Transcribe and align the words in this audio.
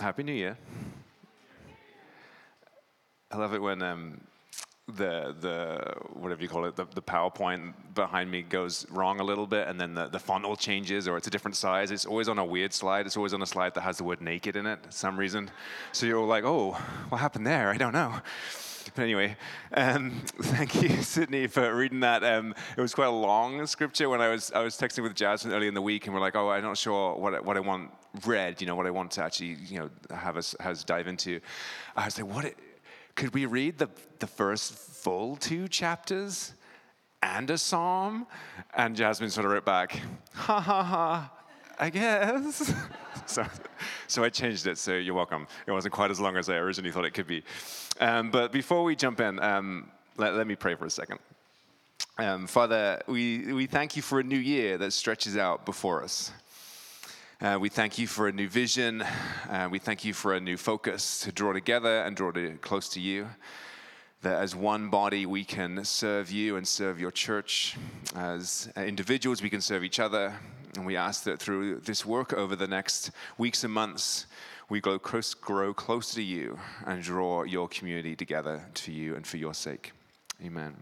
Happy 0.00 0.22
New 0.22 0.32
Year. 0.32 0.56
I 3.32 3.36
love 3.36 3.52
it 3.52 3.60
when 3.60 3.82
um, 3.82 4.20
the 4.86 5.34
the 5.40 5.92
whatever 6.12 6.40
you 6.40 6.48
call 6.48 6.66
it, 6.66 6.76
the, 6.76 6.86
the 6.94 7.02
PowerPoint 7.02 7.74
behind 7.96 8.30
me 8.30 8.42
goes 8.42 8.86
wrong 8.90 9.18
a 9.18 9.24
little 9.24 9.46
bit, 9.46 9.66
and 9.66 9.80
then 9.80 9.94
the, 9.94 10.06
the 10.06 10.20
font 10.20 10.44
all 10.44 10.54
changes, 10.54 11.08
or 11.08 11.16
it's 11.16 11.26
a 11.26 11.30
different 11.30 11.56
size. 11.56 11.90
It's 11.90 12.06
always 12.06 12.28
on 12.28 12.38
a 12.38 12.44
weird 12.44 12.72
slide. 12.72 13.06
It's 13.06 13.16
always 13.16 13.34
on 13.34 13.42
a 13.42 13.46
slide 13.46 13.74
that 13.74 13.80
has 13.80 13.98
the 13.98 14.04
word 14.04 14.20
naked 14.20 14.54
in 14.54 14.66
it, 14.66 14.84
for 14.84 14.92
some 14.92 15.18
reason. 15.18 15.50
So 15.90 16.06
you're 16.06 16.24
like, 16.24 16.44
oh, 16.44 16.72
what 17.08 17.18
happened 17.18 17.44
there? 17.44 17.70
I 17.70 17.76
don't 17.76 17.92
know. 17.92 18.20
But 18.94 19.02
anyway, 19.02 19.36
um, 19.74 20.22
thank 20.42 20.80
you, 20.80 21.02
Sydney, 21.02 21.48
for 21.48 21.74
reading 21.74 22.00
that. 22.00 22.22
Um, 22.22 22.54
it 22.76 22.80
was 22.80 22.94
quite 22.94 23.08
a 23.08 23.10
long 23.10 23.66
scripture. 23.66 24.08
When 24.08 24.20
I 24.20 24.28
was 24.28 24.52
I 24.52 24.62
was 24.62 24.76
texting 24.76 25.02
with 25.02 25.16
Jasmine 25.16 25.52
early 25.52 25.66
in 25.66 25.74
the 25.74 25.82
week, 25.82 26.06
and 26.06 26.14
we're 26.14 26.20
like, 26.20 26.36
"Oh, 26.36 26.50
I'm 26.50 26.62
not 26.62 26.78
sure 26.78 27.16
what 27.16 27.44
what 27.44 27.56
I 27.56 27.60
want 27.60 27.90
read. 28.26 28.60
You 28.60 28.66
know, 28.66 28.76
what 28.76 28.86
I 28.86 28.90
want 28.90 29.10
to 29.12 29.22
actually, 29.22 29.56
you 29.66 29.78
know, 29.80 29.90
have 30.14 30.36
us 30.36 30.54
have 30.60 30.72
us 30.72 30.84
dive 30.84 31.06
into." 31.08 31.40
I 31.96 32.04
was 32.04 32.18
like, 32.18 32.32
"What? 32.34 32.44
It, 32.44 32.58
could 33.14 33.34
we 33.34 33.46
read 33.46 33.78
the 33.78 33.88
the 34.18 34.26
first 34.26 34.74
full 34.74 35.36
two 35.36 35.68
chapters 35.68 36.54
and 37.22 37.50
a 37.50 37.58
psalm?" 37.58 38.26
And 38.74 38.96
Jasmine 38.96 39.30
sort 39.30 39.46
of 39.46 39.52
wrote 39.52 39.64
back, 39.64 40.00
"Ha 40.34 40.60
ha 40.60 40.82
ha." 40.82 41.32
I 41.78 41.90
guess. 41.90 42.74
so, 43.26 43.46
so 44.06 44.24
I 44.24 44.28
changed 44.30 44.66
it, 44.66 44.78
so 44.78 44.94
you're 44.94 45.14
welcome. 45.14 45.46
It 45.66 45.72
wasn't 45.72 45.94
quite 45.94 46.10
as 46.10 46.18
long 46.18 46.36
as 46.36 46.48
I 46.48 46.56
originally 46.56 46.90
thought 46.90 47.04
it 47.04 47.14
could 47.14 47.26
be. 47.26 47.44
Um, 48.00 48.30
but 48.30 48.52
before 48.52 48.82
we 48.82 48.96
jump 48.96 49.20
in, 49.20 49.38
um, 49.40 49.90
let, 50.16 50.34
let, 50.34 50.46
me 50.46 50.56
pray 50.56 50.74
for 50.74 50.86
a 50.86 50.90
second. 50.90 51.20
Um, 52.18 52.46
Father, 52.46 53.00
we, 53.06 53.52
we 53.52 53.66
thank 53.66 53.94
you 53.94 54.02
for 54.02 54.18
a 54.18 54.24
new 54.24 54.38
year 54.38 54.76
that 54.78 54.92
stretches 54.92 55.36
out 55.36 55.64
before 55.64 56.02
us. 56.02 56.32
Uh, 57.40 57.56
we 57.60 57.68
thank 57.68 57.98
you 57.98 58.08
for 58.08 58.26
a 58.26 58.32
new 58.32 58.48
vision. 58.48 59.00
Uh, 59.48 59.68
we 59.70 59.78
thank 59.78 60.04
you 60.04 60.12
for 60.12 60.34
a 60.34 60.40
new 60.40 60.56
focus 60.56 61.20
to 61.20 61.30
draw 61.30 61.52
together 61.52 62.02
and 62.02 62.16
draw 62.16 62.32
to, 62.32 62.58
close 62.62 62.88
to 62.88 63.00
you. 63.00 63.28
That 64.22 64.42
as 64.42 64.56
one 64.56 64.90
body 64.90 65.24
we 65.24 65.44
can 65.44 65.84
serve 65.84 66.32
you 66.32 66.56
and 66.56 66.66
serve 66.66 66.98
your 66.98 67.12
church. 67.12 67.76
As 68.16 68.68
individuals 68.76 69.40
we 69.40 69.50
can 69.50 69.60
serve 69.60 69.84
each 69.84 70.00
other. 70.00 70.34
And 70.74 70.84
we 70.84 70.96
ask 70.96 71.22
that 71.24 71.38
through 71.38 71.78
this 71.78 72.04
work 72.04 72.32
over 72.32 72.56
the 72.56 72.66
next 72.66 73.12
weeks 73.38 73.62
and 73.62 73.72
months, 73.72 74.26
we 74.68 74.80
grow, 74.80 74.98
grow 75.40 75.72
closer 75.72 76.16
to 76.16 76.22
you 76.24 76.58
and 76.86 77.04
draw 77.04 77.44
your 77.44 77.68
community 77.68 78.16
together 78.16 78.66
to 78.74 78.90
you 78.90 79.14
and 79.14 79.24
for 79.24 79.36
your 79.36 79.54
sake. 79.54 79.92
Amen. 80.44 80.74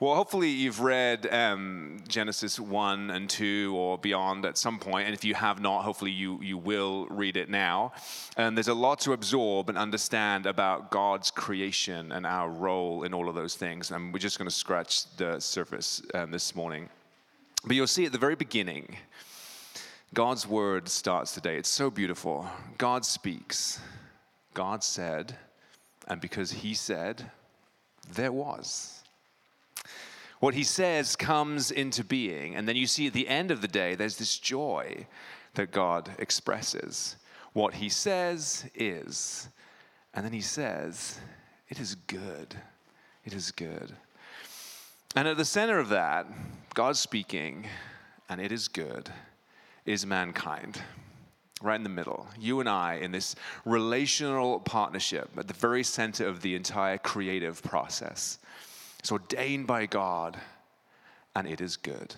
Well, 0.00 0.14
hopefully 0.14 0.48
you've 0.48 0.80
read 0.80 1.30
um, 1.30 1.98
Genesis 2.08 2.58
1 2.58 3.10
and 3.10 3.28
2 3.28 3.74
or 3.76 3.98
beyond 3.98 4.46
at 4.46 4.56
some 4.56 4.78
point, 4.78 5.04
and 5.04 5.12
if 5.14 5.26
you 5.26 5.34
have 5.34 5.60
not, 5.60 5.82
hopefully 5.82 6.10
you, 6.10 6.40
you 6.40 6.56
will 6.56 7.06
read 7.10 7.36
it 7.36 7.50
now. 7.50 7.92
And 8.38 8.56
there's 8.56 8.68
a 8.68 8.72
lot 8.72 9.00
to 9.00 9.12
absorb 9.12 9.68
and 9.68 9.76
understand 9.76 10.46
about 10.46 10.90
God's 10.90 11.30
creation 11.30 12.12
and 12.12 12.24
our 12.24 12.48
role 12.48 13.02
in 13.02 13.12
all 13.12 13.28
of 13.28 13.34
those 13.34 13.56
things. 13.56 13.90
And 13.90 14.10
we're 14.10 14.20
just 14.20 14.38
going 14.38 14.48
to 14.48 14.54
scratch 14.54 15.04
the 15.18 15.38
surface 15.38 16.00
um, 16.14 16.30
this 16.30 16.54
morning. 16.54 16.88
But 17.66 17.76
you'll 17.76 17.86
see 17.86 18.06
at 18.06 18.12
the 18.12 18.16
very 18.16 18.36
beginning, 18.36 18.96
God's 20.14 20.46
word 20.46 20.88
starts 20.88 21.32
today. 21.32 21.58
It's 21.58 21.68
so 21.68 21.90
beautiful. 21.90 22.48
God 22.78 23.04
speaks. 23.04 23.80
God 24.54 24.82
said, 24.82 25.36
and 26.08 26.22
because 26.22 26.50
He 26.50 26.72
said, 26.72 27.30
there 28.14 28.32
was. 28.32 28.99
What 30.40 30.54
He 30.54 30.64
says 30.64 31.16
comes 31.16 31.70
into 31.70 32.02
being. 32.02 32.56
And 32.56 32.68
then 32.68 32.76
you 32.76 32.86
see 32.86 33.06
at 33.06 33.12
the 33.12 33.28
end 33.28 33.50
of 33.50 33.60
the 33.60 33.68
day, 33.68 33.94
there's 33.94 34.16
this 34.16 34.38
joy 34.38 35.06
that 35.54 35.70
God 35.70 36.10
expresses. 36.18 37.16
What 37.52 37.74
He 37.74 37.88
says 37.88 38.64
is. 38.74 39.48
And 40.12 40.24
then 40.24 40.32
He 40.32 40.40
says, 40.40 41.20
it 41.68 41.78
is 41.78 41.94
good. 41.94 42.56
It 43.24 43.32
is 43.32 43.52
good. 43.52 43.92
And 45.14 45.28
at 45.28 45.36
the 45.36 45.44
center 45.44 45.78
of 45.78 45.88
that, 45.90 46.26
God 46.74 46.96
speaking, 46.96 47.66
and 48.28 48.40
it 48.40 48.52
is 48.52 48.68
good, 48.68 49.10
is 49.84 50.06
mankind. 50.06 50.80
Right 51.62 51.76
in 51.76 51.82
the 51.82 51.90
middle, 51.90 52.26
you 52.38 52.60
and 52.60 52.68
I 52.68 52.94
in 52.94 53.12
this 53.12 53.36
relational 53.66 54.60
partnership 54.60 55.28
at 55.36 55.46
the 55.46 55.52
very 55.52 55.84
center 55.84 56.26
of 56.26 56.40
the 56.40 56.54
entire 56.54 56.96
creative 56.96 57.62
process. 57.62 58.38
It's 59.00 59.10
ordained 59.10 59.66
by 59.66 59.86
God, 59.86 60.38
and 61.34 61.48
it 61.48 61.62
is 61.62 61.78
good. 61.78 62.14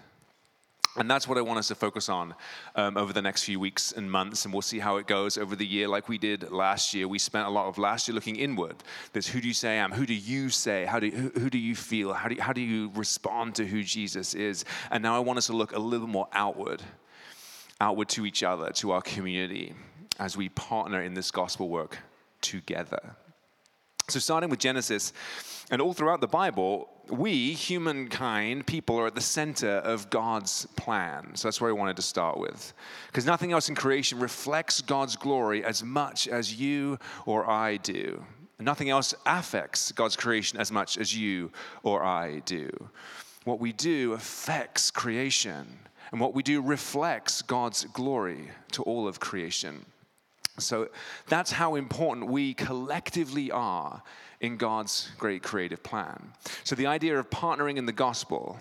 And 0.97 1.09
that's 1.09 1.29
what 1.29 1.39
I 1.39 1.43
want 1.43 1.61
us 1.61 1.69
to 1.69 1.77
focus 1.77 2.09
on 2.09 2.35
um, 2.75 2.97
over 2.97 3.13
the 3.13 3.23
next 3.23 3.45
few 3.45 3.61
weeks 3.61 3.93
and 3.93 4.11
months, 4.11 4.45
and 4.45 4.53
we'll 4.53 4.63
see 4.63 4.81
how 4.81 4.97
it 4.97 5.07
goes 5.07 5.39
over 5.39 5.55
the 5.55 5.65
year, 5.65 5.87
like 5.87 6.09
we 6.09 6.19
did 6.19 6.51
last 6.51 6.93
year. 6.93 7.07
We 7.07 7.21
spent 7.21 7.47
a 7.47 7.51
lot 7.51 7.69
of 7.69 7.79
last 7.79 8.09
year 8.09 8.17
looking 8.17 8.35
inward. 8.35 8.75
There's 9.13 9.29
who 9.29 9.41
do 9.41 9.47
you 9.47 9.55
say 9.55 9.79
I 9.79 9.85
am? 9.85 9.93
Who 9.93 10.05
do 10.05 10.13
you 10.13 10.51
say? 10.51 10.85
How 10.85 10.99
do 10.99 11.07
you, 11.07 11.13
who, 11.13 11.41
who 11.41 11.51
do 11.51 11.59
you 11.59 11.77
feel? 11.77 12.13
How 12.13 12.29
do 12.29 12.35
you, 12.35 12.43
how 12.43 12.53
do 12.53 12.61
you 12.61 12.91
respond 12.97 13.55
to 13.55 13.65
who 13.65 13.85
Jesus 13.85 14.35
is? 14.35 14.65
And 14.91 15.05
now 15.05 15.15
I 15.15 15.21
want 15.21 15.39
us 15.39 15.47
to 15.47 15.55
look 15.55 15.71
a 15.73 15.79
little 15.79 16.09
more 16.09 16.27
outward, 16.33 16.83
outward 17.81 18.09
to 18.11 18.27
each 18.27 18.43
other, 18.43 18.71
to 18.73 18.91
our 18.91 19.03
community, 19.03 19.75
as 20.19 20.37
we 20.37 20.49
partner 20.49 21.01
in 21.01 21.15
this 21.15 21.31
gospel 21.31 21.69
work 21.69 22.01
together. 22.41 23.15
So, 24.13 24.19
starting 24.19 24.51
with 24.51 24.59
Genesis, 24.59 25.15
and 25.71 25.81
all 25.81 25.95
throughout 25.95 26.21
the 26.21 26.27
Bible, 26.27 26.91
we, 27.09 27.55
humankind, 27.55 28.67
people, 28.67 28.99
are 29.01 29.07
at 29.07 29.15
the 29.15 29.23
center 29.23 29.71
of 29.71 30.11
God's 30.11 30.67
plan. 30.77 31.35
So 31.35 31.49
that's 31.49 31.63
where 31.63 31.71
I 31.71 31.73
wanted 31.73 31.97
to 31.97 32.03
start 32.03 32.37
with. 32.37 32.75
Because 33.07 33.25
nothing 33.25 33.53
else 33.53 33.71
in 33.71 33.75
creation 33.75 34.21
reflects 34.21 34.83
God's 34.83 35.17
glory 35.17 35.65
as 35.65 35.83
much 35.83 36.29
as 36.29 36.55
you 36.55 36.99
or 37.25 37.49
I 37.49 37.79
do. 37.79 38.23
Nothing 38.61 38.91
else 38.91 39.15
affects 39.25 39.93
God's 39.93 40.15
creation 40.15 40.61
as 40.61 40.71
much 40.71 40.99
as 40.99 41.17
you 41.17 41.51
or 41.83 42.05
I 42.05 42.41
do. 42.41 42.71
What 43.45 43.59
we 43.59 43.73
do 43.73 44.13
affects 44.13 44.91
creation, 44.91 45.79
and 46.11 46.21
what 46.21 46.35
we 46.35 46.43
do 46.43 46.61
reflects 46.61 47.41
God's 47.41 47.87
glory 47.87 48.51
to 48.73 48.83
all 48.83 49.09
of 49.09 49.21
creation. 49.21 49.87
So 50.65 50.89
that's 51.29 51.53
how 51.53 51.75
important 51.75 52.29
we 52.29 52.55
collectively 52.55 53.51
are 53.51 54.03
in 54.41 54.57
God's 54.57 55.11
great 55.19 55.43
creative 55.43 55.83
plan. 55.83 56.33
So 56.65 56.75
the 56.75 56.87
idea 56.87 57.19
of 57.19 57.31
partnering 57.31 57.77
in 57.77 57.87
the 57.87 57.93
gospel, 57.93 58.59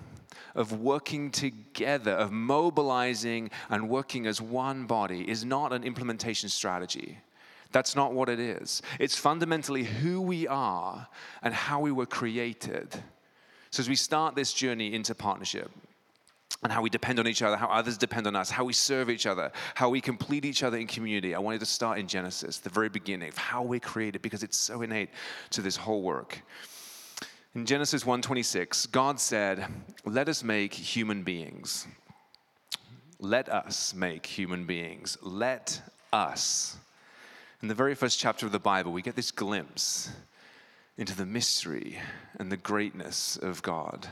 of 0.55 0.79
working 0.79 1.31
together, 1.31 2.11
of 2.11 2.31
mobilizing 2.31 3.49
and 3.69 3.89
working 3.89 4.27
as 4.27 4.41
one 4.41 4.85
body 4.85 5.29
is 5.29 5.43
not 5.43 5.73
an 5.73 5.83
implementation 5.83 6.49
strategy. 6.49 7.17
That's 7.71 7.95
not 7.95 8.13
what 8.13 8.29
it 8.29 8.39
is. 8.39 8.81
It's 8.99 9.15
fundamentally 9.15 9.83
who 9.83 10.21
we 10.21 10.47
are 10.47 11.07
and 11.41 11.53
how 11.53 11.79
we 11.79 11.91
were 11.91 12.05
created. 12.05 12.93
So, 13.69 13.79
as 13.79 13.87
we 13.87 13.95
start 13.95 14.35
this 14.35 14.51
journey 14.51 14.93
into 14.93 15.15
partnership, 15.15 15.71
and 16.63 16.71
how 16.71 16.81
we 16.81 16.89
depend 16.89 17.19
on 17.19 17.27
each 17.27 17.41
other, 17.41 17.57
how 17.57 17.67
others 17.67 17.97
depend 17.97 18.27
on 18.27 18.35
us, 18.35 18.51
how 18.51 18.63
we 18.63 18.73
serve 18.73 19.09
each 19.09 19.25
other, 19.25 19.51
how 19.75 19.89
we 19.89 19.99
complete 19.99 20.45
each 20.45 20.61
other 20.63 20.77
in 20.77 20.87
community. 20.87 21.33
I 21.33 21.39
wanted 21.39 21.59
to 21.61 21.65
start 21.65 21.97
in 21.97 22.07
Genesis, 22.07 22.59
the 22.59 22.69
very 22.69 22.89
beginning 22.89 23.29
of 23.29 23.37
how 23.37 23.63
we're 23.63 23.79
created, 23.79 24.21
because 24.21 24.43
it's 24.43 24.57
so 24.57 24.81
innate 24.81 25.09
to 25.51 25.61
this 25.61 25.75
whole 25.75 26.01
work. 26.01 26.43
In 27.55 27.65
Genesis 27.65 28.05
1:26, 28.05 28.85
God 28.85 29.19
said, 29.19 29.67
"Let 30.05 30.29
us 30.29 30.43
make 30.43 30.73
human 30.73 31.23
beings. 31.23 31.87
Let 33.19 33.49
us 33.49 33.93
make 33.93 34.25
human 34.25 34.65
beings. 34.65 35.17
Let 35.21 35.81
us." 36.13 36.77
In 37.61 37.67
the 37.67 37.75
very 37.75 37.93
first 37.93 38.19
chapter 38.19 38.45
of 38.45 38.51
the 38.51 38.59
Bible, 38.59 38.91
we 38.91 39.01
get 39.01 39.15
this 39.15 39.31
glimpse 39.31 40.09
into 40.97 41.15
the 41.15 41.25
mystery 41.25 41.97
and 42.39 42.51
the 42.51 42.57
greatness 42.57 43.37
of 43.41 43.61
God. 43.61 44.07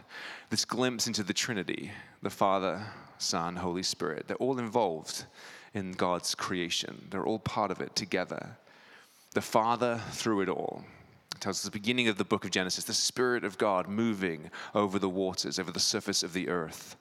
This 0.50 0.66
glimpse 0.66 1.07
into 1.07 1.23
the 1.23 1.34
Trinity, 1.34 1.91
the 2.22 2.29
Father, 2.29 2.81
Son, 3.17 3.57
Holy 3.57 3.84
Spirit. 3.84 4.28
They're 4.28 4.38
all 4.38 4.59
involved 4.59 5.25
in 5.73 5.91
God's 5.91 6.34
creation, 6.34 7.07
they're 7.12 7.25
all 7.25 7.40
part 7.40 7.69
of 7.69 7.81
it 7.81 7.95
together. 7.95 8.58
The 9.34 9.41
Father 9.41 10.02
through 10.11 10.41
it 10.41 10.49
all. 10.49 10.84
It 11.35 11.41
tells 11.41 11.58
us 11.58 11.64
the 11.64 11.72
beginning 11.72 12.08
of 12.08 12.17
the 12.17 12.23
book 12.23 12.43
of 12.43 12.52
Genesis, 12.52 12.85
the 12.85 12.93
Spirit 12.93 13.43
of 13.43 13.59
God 13.59 13.87
moving 13.87 14.49
over 14.73 14.97
the 14.97 15.08
waters, 15.08 15.59
over 15.59 15.72
the 15.72 15.79
surface 15.79 16.23
of 16.23 16.34
the 16.34 16.49
earth. 16.49 16.96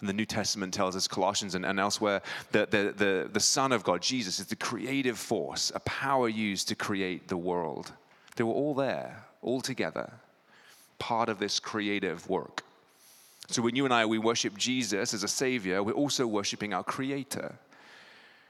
And 0.00 0.08
the 0.08 0.12
New 0.12 0.26
Testament 0.26 0.74
tells 0.74 0.96
us, 0.96 1.08
Colossians 1.08 1.54
and, 1.54 1.64
and 1.64 1.80
elsewhere, 1.80 2.20
that 2.52 2.70
the, 2.70 2.92
the, 2.94 3.30
the 3.32 3.40
Son 3.40 3.72
of 3.72 3.84
God, 3.84 4.02
Jesus, 4.02 4.38
is 4.38 4.46
the 4.46 4.56
creative 4.56 5.18
force, 5.18 5.72
a 5.74 5.80
power 5.80 6.28
used 6.28 6.68
to 6.68 6.74
create 6.74 7.28
the 7.28 7.38
world. 7.38 7.92
They 8.36 8.44
were 8.44 8.52
all 8.52 8.74
there, 8.74 9.24
all 9.42 9.60
together, 9.60 10.12
part 10.98 11.28
of 11.28 11.38
this 11.38 11.60
creative 11.60 12.28
work. 12.28 12.62
So 13.48 13.62
when 13.62 13.76
you 13.76 13.84
and 13.84 13.92
I, 13.92 14.06
we 14.06 14.18
worship 14.18 14.56
Jesus 14.56 15.12
as 15.12 15.22
a 15.22 15.28
Savior, 15.28 15.82
we're 15.82 15.92
also 15.92 16.26
worshiping 16.26 16.72
our 16.72 16.82
Creator. 16.82 17.54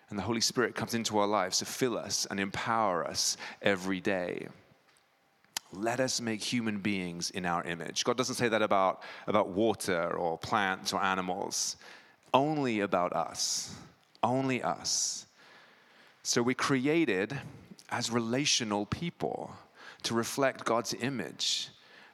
And 0.09 0.19
the 0.19 0.23
Holy 0.23 0.41
Spirit 0.41 0.75
comes 0.75 0.95
into 0.95 1.19
our 1.19 1.27
lives 1.27 1.59
to 1.59 1.65
fill 1.65 1.99
us 1.99 2.27
and 2.31 2.39
empower 2.39 3.05
us 3.07 3.37
every 3.61 4.01
day. 4.01 4.47
Let 5.73 5.99
us 5.99 6.21
make 6.21 6.41
human 6.41 6.79
beings 6.79 7.31
in 7.31 7.45
our 7.45 7.65
image. 7.65 8.05
God 8.05 8.17
doesn't 8.17 8.37
say 8.37 8.49
that 8.49 8.63
about, 8.63 9.03
about 9.27 9.49
water 9.49 10.17
or 10.17 10.39
plants 10.39 10.93
or 10.93 11.03
animals, 11.03 11.77
only 12.33 12.81
about 12.81 13.13
us. 13.13 13.75
Only 14.23 14.63
us. 14.63 15.27
So 16.23 16.43
we're 16.43 16.55
created 16.55 17.37
as 17.91 18.11
relational 18.11 18.87
people 18.87 19.53
to 20.05 20.15
reflect 20.15 20.65
God's 20.65 20.95
image. 20.95 21.69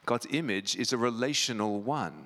God's 0.05 0.27
image 0.31 0.75
is 0.75 0.93
a 0.93 0.97
relational 0.97 1.79
one. 1.79 2.25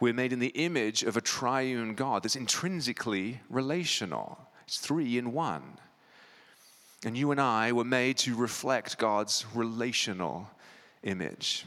We're 0.00 0.14
made 0.14 0.32
in 0.32 0.38
the 0.38 0.48
image 0.48 1.02
of 1.02 1.16
a 1.16 1.20
triune 1.20 1.94
God 1.94 2.22
that's 2.22 2.36
intrinsically 2.36 3.40
relational. 3.48 4.38
It's 4.64 4.78
three 4.78 5.18
in 5.18 5.32
one. 5.32 5.78
And 7.04 7.16
you 7.16 7.30
and 7.30 7.40
I 7.40 7.72
were 7.72 7.84
made 7.84 8.18
to 8.18 8.34
reflect 8.34 8.98
God's 8.98 9.46
relational 9.54 10.48
image. 11.02 11.64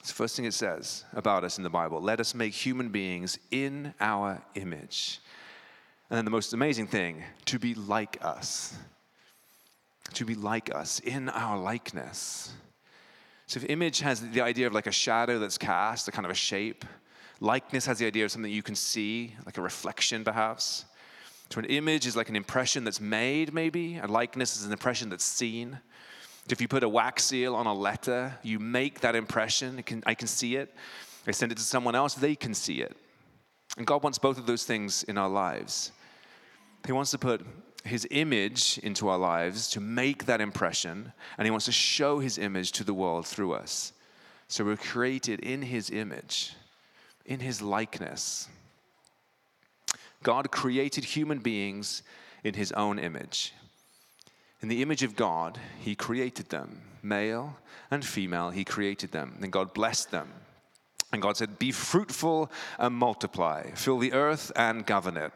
It's 0.00 0.08
the 0.08 0.14
first 0.14 0.36
thing 0.36 0.44
it 0.44 0.54
says 0.54 1.04
about 1.12 1.44
us 1.44 1.58
in 1.58 1.64
the 1.64 1.70
Bible. 1.70 2.00
Let 2.00 2.20
us 2.20 2.34
make 2.34 2.54
human 2.54 2.88
beings 2.88 3.38
in 3.50 3.92
our 4.00 4.42
image. 4.54 5.20
And 6.08 6.16
then 6.16 6.24
the 6.24 6.30
most 6.30 6.54
amazing 6.54 6.86
thing, 6.86 7.22
to 7.46 7.58
be 7.58 7.74
like 7.74 8.16
us. 8.22 8.74
To 10.14 10.24
be 10.24 10.34
like 10.34 10.74
us, 10.74 11.00
in 11.00 11.28
our 11.28 11.58
likeness. 11.58 12.52
So 13.46 13.58
if 13.58 13.70
image 13.70 14.00
has 14.00 14.20
the 14.20 14.40
idea 14.40 14.66
of 14.66 14.72
like 14.72 14.86
a 14.86 14.92
shadow 14.92 15.38
that's 15.38 15.58
cast, 15.58 16.08
a 16.08 16.10
kind 16.10 16.24
of 16.24 16.30
a 16.30 16.34
shape, 16.34 16.84
likeness 17.40 17.86
has 17.86 17.98
the 17.98 18.06
idea 18.06 18.24
of 18.24 18.30
something 18.30 18.50
you 18.50 18.62
can 18.62 18.74
see, 18.74 19.34
like 19.46 19.58
a 19.58 19.62
reflection 19.62 20.24
perhaps. 20.24 20.84
So 21.50 21.60
an 21.60 21.66
image 21.66 22.06
is 22.06 22.16
like 22.16 22.28
an 22.28 22.36
impression 22.36 22.84
that's 22.84 23.00
made, 23.00 23.54
maybe. 23.54 23.98
A 23.98 24.06
likeness 24.06 24.56
is 24.56 24.66
an 24.66 24.72
impression 24.72 25.08
that's 25.08 25.24
seen. 25.24 25.78
If 26.50 26.60
you 26.60 26.68
put 26.68 26.82
a 26.82 26.88
wax 26.88 27.24
seal 27.24 27.54
on 27.54 27.66
a 27.66 27.74
letter, 27.74 28.38
you 28.42 28.58
make 28.58 29.00
that 29.00 29.14
impression. 29.14 29.82
Can, 29.82 30.02
I 30.06 30.14
can 30.14 30.28
see 30.28 30.56
it. 30.56 30.74
I 31.26 31.30
send 31.30 31.52
it 31.52 31.56
to 31.58 31.64
someone 31.64 31.94
else, 31.94 32.14
they 32.14 32.34
can 32.34 32.54
see 32.54 32.80
it. 32.80 32.96
And 33.76 33.86
God 33.86 34.02
wants 34.02 34.18
both 34.18 34.38
of 34.38 34.46
those 34.46 34.64
things 34.64 35.02
in 35.04 35.18
our 35.18 35.28
lives. 35.28 35.92
He 36.86 36.92
wants 36.92 37.10
to 37.10 37.18
put 37.18 37.44
his 37.88 38.06
image 38.10 38.78
into 38.82 39.08
our 39.08 39.18
lives 39.18 39.68
to 39.70 39.80
make 39.80 40.26
that 40.26 40.40
impression, 40.40 41.12
and 41.36 41.46
he 41.46 41.50
wants 41.50 41.66
to 41.66 41.72
show 41.72 42.18
his 42.18 42.38
image 42.38 42.72
to 42.72 42.84
the 42.84 42.94
world 42.94 43.26
through 43.26 43.52
us. 43.52 43.92
So 44.46 44.64
we're 44.64 44.76
created 44.76 45.40
in 45.40 45.62
his 45.62 45.90
image, 45.90 46.54
in 47.26 47.40
his 47.40 47.60
likeness. 47.60 48.48
God 50.22 50.50
created 50.50 51.04
human 51.04 51.38
beings 51.38 52.02
in 52.44 52.54
his 52.54 52.72
own 52.72 52.98
image. 52.98 53.52
In 54.60 54.68
the 54.68 54.82
image 54.82 55.02
of 55.02 55.16
God, 55.16 55.58
he 55.78 55.94
created 55.94 56.48
them. 56.48 56.82
Male 57.02 57.56
and 57.90 58.04
female, 58.04 58.50
he 58.50 58.64
created 58.64 59.12
them. 59.12 59.38
And 59.40 59.52
God 59.52 59.72
blessed 59.72 60.10
them. 60.10 60.32
And 61.12 61.22
God 61.22 61.36
said, 61.36 61.58
Be 61.58 61.72
fruitful 61.72 62.50
and 62.78 62.94
multiply, 62.94 63.70
fill 63.74 63.98
the 63.98 64.12
earth 64.12 64.52
and 64.56 64.84
govern 64.84 65.16
it. 65.16 65.32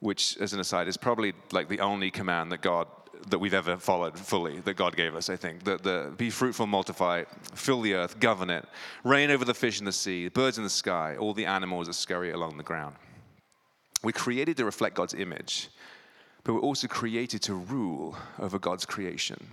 Which, 0.00 0.36
as 0.38 0.52
an 0.52 0.60
aside, 0.60 0.86
is 0.86 0.96
probably 0.96 1.32
like 1.50 1.68
the 1.68 1.80
only 1.80 2.10
command 2.10 2.52
that 2.52 2.62
God 2.62 2.86
that 3.30 3.38
we've 3.38 3.54
ever 3.54 3.76
followed 3.76 4.18
fully 4.18 4.60
that 4.60 4.74
God 4.74 4.96
gave 4.96 5.14
us, 5.14 5.28
I 5.28 5.36
think. 5.36 5.64
The, 5.64 5.76
the 5.76 6.12
be 6.16 6.30
fruitful, 6.30 6.66
multiply, 6.66 7.24
fill 7.54 7.80
the 7.80 7.94
earth, 7.94 8.20
govern 8.20 8.50
it, 8.50 8.64
reign 9.04 9.30
over 9.30 9.44
the 9.44 9.54
fish 9.54 9.80
in 9.80 9.84
the 9.84 9.92
sea, 9.92 10.24
the 10.24 10.30
birds 10.30 10.58
in 10.58 10.64
the 10.64 10.70
sky, 10.70 11.16
all 11.18 11.34
the 11.34 11.46
animals 11.46 11.86
that 11.88 11.94
scurry 11.94 12.32
along 12.32 12.56
the 12.56 12.62
ground. 12.62 12.96
We're 14.02 14.12
created 14.12 14.56
to 14.58 14.64
reflect 14.64 14.94
God's 14.94 15.14
image, 15.14 15.68
but 16.44 16.54
we're 16.54 16.60
also 16.60 16.86
created 16.86 17.42
to 17.42 17.54
rule 17.54 18.16
over 18.38 18.58
God's 18.58 18.86
creation. 18.86 19.48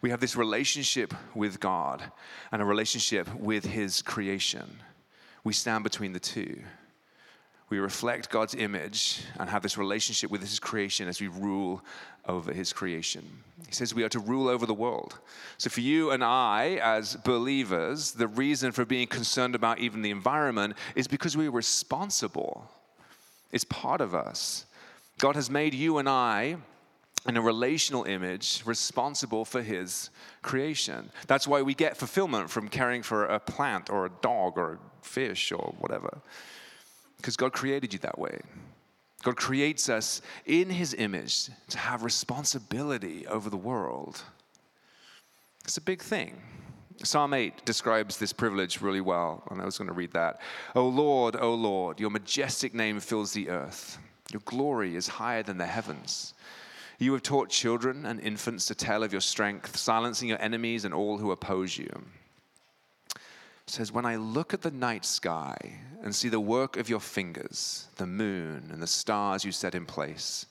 We 0.00 0.10
have 0.10 0.20
this 0.20 0.36
relationship 0.36 1.12
with 1.34 1.58
God 1.58 2.02
and 2.52 2.62
a 2.62 2.64
relationship 2.64 3.32
with 3.34 3.64
His 3.64 4.02
creation. 4.02 4.80
We 5.42 5.52
stand 5.52 5.82
between 5.82 6.12
the 6.12 6.20
two. 6.20 6.62
We 7.74 7.80
reflect 7.80 8.30
God's 8.30 8.54
image 8.54 9.22
and 9.36 9.50
have 9.50 9.64
this 9.64 9.76
relationship 9.76 10.30
with 10.30 10.42
His 10.42 10.60
creation 10.60 11.08
as 11.08 11.20
we 11.20 11.26
rule 11.26 11.82
over 12.24 12.52
His 12.52 12.72
creation. 12.72 13.24
He 13.66 13.72
says 13.72 13.92
we 13.92 14.04
are 14.04 14.08
to 14.10 14.20
rule 14.20 14.46
over 14.46 14.64
the 14.64 14.72
world. 14.72 15.18
So, 15.58 15.70
for 15.70 15.80
you 15.80 16.12
and 16.12 16.22
I, 16.22 16.78
as 16.80 17.16
believers, 17.16 18.12
the 18.12 18.28
reason 18.28 18.70
for 18.70 18.84
being 18.84 19.08
concerned 19.08 19.56
about 19.56 19.80
even 19.80 20.02
the 20.02 20.12
environment 20.12 20.76
is 20.94 21.08
because 21.08 21.36
we're 21.36 21.50
responsible 21.50 22.70
it's 23.50 23.64
part 23.64 24.00
of 24.00 24.14
us. 24.14 24.66
God 25.18 25.34
has 25.34 25.50
made 25.50 25.74
you 25.74 25.98
and 25.98 26.08
I 26.08 26.58
in 27.26 27.36
a 27.36 27.42
relational 27.42 28.04
image 28.04 28.62
responsible 28.64 29.44
for 29.44 29.62
his 29.62 30.10
creation. 30.42 31.10
That's 31.26 31.48
why 31.48 31.62
we 31.62 31.74
get 31.74 31.96
fulfillment 31.96 32.50
from 32.50 32.68
caring 32.68 33.02
for 33.02 33.24
a 33.24 33.40
plant 33.40 33.90
or 33.90 34.06
a 34.06 34.10
dog 34.22 34.58
or 34.58 34.74
a 34.74 34.78
fish 35.04 35.50
or 35.50 35.74
whatever. 35.80 36.20
Because 37.24 37.38
God 37.38 37.54
created 37.54 37.94
you 37.94 37.98
that 38.00 38.18
way. 38.18 38.38
God 39.22 39.34
creates 39.34 39.88
us 39.88 40.20
in 40.44 40.68
his 40.68 40.92
image 40.92 41.48
to 41.70 41.78
have 41.78 42.04
responsibility 42.04 43.26
over 43.28 43.48
the 43.48 43.56
world. 43.56 44.20
It's 45.64 45.78
a 45.78 45.80
big 45.80 46.02
thing. 46.02 46.36
Psalm 47.02 47.32
8 47.32 47.64
describes 47.64 48.18
this 48.18 48.34
privilege 48.34 48.82
really 48.82 49.00
well, 49.00 49.42
and 49.50 49.58
I 49.58 49.64
was 49.64 49.78
going 49.78 49.88
to 49.88 49.94
read 49.94 50.12
that. 50.12 50.42
O 50.74 50.86
Lord, 50.86 51.34
O 51.36 51.54
Lord, 51.54 51.98
your 51.98 52.10
majestic 52.10 52.74
name 52.74 53.00
fills 53.00 53.32
the 53.32 53.48
earth. 53.48 53.96
Your 54.30 54.42
glory 54.44 54.94
is 54.94 55.08
higher 55.08 55.42
than 55.42 55.56
the 55.56 55.64
heavens. 55.64 56.34
You 56.98 57.14
have 57.14 57.22
taught 57.22 57.48
children 57.48 58.04
and 58.04 58.20
infants 58.20 58.66
to 58.66 58.74
tell 58.74 59.02
of 59.02 59.12
your 59.12 59.22
strength, 59.22 59.78
silencing 59.78 60.28
your 60.28 60.42
enemies 60.42 60.84
and 60.84 60.92
all 60.92 61.16
who 61.16 61.30
oppose 61.30 61.78
you. 61.78 61.88
Says, 63.66 63.92
When 63.92 64.06
I 64.06 64.16
look 64.16 64.52
at 64.52 64.62
the 64.62 64.70
night 64.70 65.04
sky 65.04 65.56
and 66.02 66.14
see 66.14 66.28
the 66.28 66.40
work 66.40 66.76
of 66.76 66.88
your 66.88 67.00
fingers, 67.00 67.88
the 67.96 68.06
moon 68.06 68.68
and 68.70 68.82
the 68.82 68.86
stars 68.86 69.44
you 69.44 69.52
set 69.52 69.74
in 69.74 69.86
place, 69.86 70.46